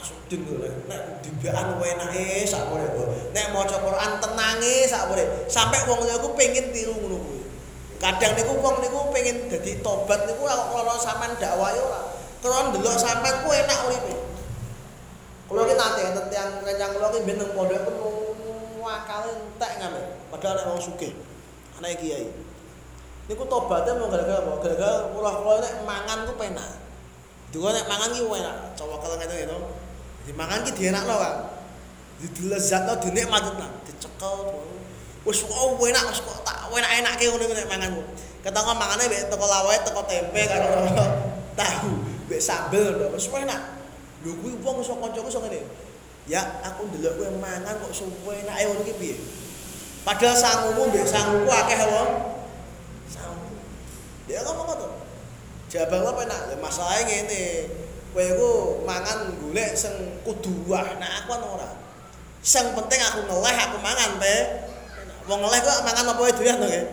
Maksudin 0.02 0.42
lho 0.50 0.66
nek 0.90 1.22
dibaan 1.22 1.78
enake 1.78 2.50
sak 2.50 2.74
boleh 2.74 2.90
nek 3.38 3.54
maca 3.54 3.78
Quran 3.78 4.12
tenange 4.18 4.76
sak 4.90 5.14
boleh 5.14 5.46
sampai 5.46 5.86
wong 5.86 6.02
liya 6.02 6.18
ku 6.18 6.34
pengen 6.34 6.74
tiru 6.74 6.98
ngono 6.98 7.22
kuwi 7.22 7.46
kadang 8.02 8.34
niku 8.34 8.58
wong 8.58 8.82
niku 8.82 9.14
pengen 9.14 9.46
dadi 9.46 9.78
tobat 9.86 10.26
niku 10.26 10.42
ora 10.50 10.98
sampean 10.98 11.38
dakwah 11.38 11.70
ora 11.70 12.02
Kalau 12.42 12.74
ndelok 12.74 12.98
sampean 12.98 13.46
ku 13.46 13.54
enak 13.54 13.80
uripe. 13.86 14.18
Kulo 15.46 15.62
ki 15.70 15.78
nate 15.78 16.02
enten 16.10 16.26
tiyang 16.34 16.66
rencang 16.66 16.92
kulo 16.98 17.08
ki 17.14 17.22
ben 17.22 17.38
nang 17.38 17.54
pondok 17.54 17.86
ku 17.86 18.82
akale 18.82 19.30
entek 19.30 19.72
ngene. 19.78 20.02
Padahal 20.34 20.58
nek 20.58 20.68
wong 20.74 20.82
sugih. 20.82 21.14
Anak 21.78 22.02
kiai. 22.02 22.34
Niku 23.30 23.46
tobatnya 23.46 23.94
mau 23.94 24.10
gara-gara 24.10 24.42
apa? 24.42 24.58
Gara-gara 24.58 25.14
kulo 25.14 25.30
kulo 25.30 25.54
nek 25.62 25.74
mangan 25.86 26.20
ku 26.26 26.34
penak. 26.34 26.82
Juga 27.54 27.78
nek 27.78 27.86
mangan 27.86 28.10
ki 28.10 28.26
enak. 28.26 28.58
Coba 28.74 28.96
kalau 28.98 29.16
ngene 29.22 29.36
gitu. 29.46 29.58
Di 30.25 30.31
mangan 30.38 30.65
ki 30.67 30.71
dienakno, 30.77 31.15
Kang. 31.17 31.39
Dilezatno 32.21 33.01
dinikmati 33.01 33.49
tenan. 33.57 33.71
Dicekel 33.86 34.38
wis 35.21 35.45
oh 35.45 35.77
enak 35.77 36.03
wis 36.10 36.21
kok 36.21 36.41
tak 36.45 36.69
enak-enake 36.69 37.25
ngono 37.29 37.45
nek 37.49 37.69
mangan. 37.69 37.91
Ketangka 38.41 38.73
mangane 38.73 39.05
mek 39.10 39.29
teko 39.29 39.45
lawae 39.45 39.77
teko 39.86 40.01
tempe 40.05 40.41
karo 40.49 40.86
tahu. 41.60 42.12
mbek 42.31 42.39
sambel 42.39 43.12
wis 43.12 43.27
enak 43.27 43.60
lho 44.23 44.31
kuwi 44.39 44.55
wong 44.63 44.79
iso 44.79 44.95
kancaku 44.95 45.27
iso 45.27 45.43
ngene 45.43 45.67
ya 46.31 46.63
aku 46.63 46.88
ndelok 46.88 47.19
kowe 47.19 47.29
mangan 47.43 47.75
kok 47.75 47.91
suwe 47.91 48.39
enake 48.39 48.71
ngono 48.71 48.88
ki 48.88 48.95
piye 48.95 49.15
padahal 50.07 50.31
sangumu 50.39 50.88
mbek 50.88 51.03
sanguku 51.03 51.51
akeh 51.51 51.84
wong 51.91 52.10
sangu 53.12 53.51
dia 54.31 54.39
ngomong 54.47 54.63
ngono 54.63 54.88
jabang 55.67 56.07
apa 56.07 56.21
enak 56.23 56.41
ya 56.55 56.57
masalahnya 56.63 57.03
ngene 57.03 57.43
kowe 58.12 58.24
iku 58.24 58.50
mangan 58.84 59.39
golek 59.39 59.71
sing 59.76 60.19
kudu 60.28 60.52
wah. 60.67 60.84
Nah 61.00 61.24
aku 61.24 61.32
ora? 61.39 61.80
Sing 62.43 62.76
penting 62.76 63.00
aku 63.00 63.24
ngeleh 63.24 63.56
aku 63.56 63.78
mangan 63.80 64.19
pe. 64.19 64.36
Wong 65.30 65.39
ngeleh 65.39 65.60
kok 65.63 65.88
mangan 65.88 66.12
apa 66.12 66.19
wae 66.19 66.34
doyan 66.36 66.60
to 66.60 66.67
nggih 66.67 66.86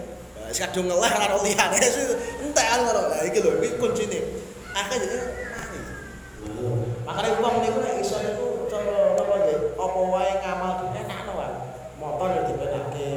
wis 0.49 0.61
kadung 0.63 0.87
ngeleh 0.87 1.11
karo 1.11 1.43
liyane. 1.43 1.79
Entek 2.41 2.67
ngono. 2.81 3.11
Lha 3.11 3.27
iki 3.27 3.43
lho 3.43 3.59
iki 3.59 3.77
kuncine. 3.77 4.21
Akeh 4.73 4.97
jadi 5.01 5.19
mari. 5.53 5.81
Makane 7.03 7.29
wong 7.43 7.55
niku 7.67 7.79
nek 7.83 7.99
iso 7.99 8.17
niku 8.23 8.71
cara 8.71 9.17
napa 9.19 9.35
nggih, 9.43 9.75
apa 9.75 10.01
wae 10.13 10.33
ngamal 10.45 10.73
enakno 10.93 11.33
wae. 11.35 11.57
Motor 11.99 12.29
yo 12.31 12.41
dipenake, 12.47 13.11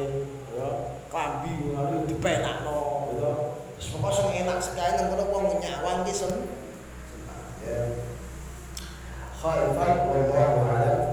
ya. 0.58 0.70
Klambi 1.12 1.54
yo 1.70 2.02
dipenakno, 2.08 2.80
ya. 3.20 3.32
Wis 3.78 3.88
pokoke 3.94 4.16
sing 4.16 4.28
enak 4.42 4.58
sekali 4.58 4.96
nang 4.98 5.12
kono 5.14 5.24
wong 5.30 5.46
nyawang 5.60 6.02
ki 6.08 6.14
sen. 6.16 6.51
Khaifan 9.42 9.98
wallahu 10.10 10.60
a'lam. 10.66 11.12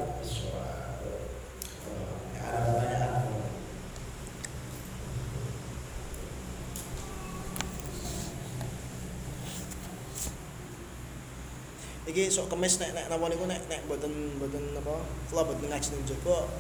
iki 12.08 12.32
sok 12.32 12.48
kemis 12.48 12.80
nek 12.80 12.96
nek 12.96 13.06
napa 13.12 13.28
niku 13.28 13.44
nek 13.44 13.68
nek 13.68 13.84
mboten 13.84 14.40
mboten 14.40 14.74
apa 14.74 15.06
kula 15.28 15.44
mboten 15.44 15.68
ngaji 15.68 15.88
nang 15.92 16.02
jaba 16.08 16.50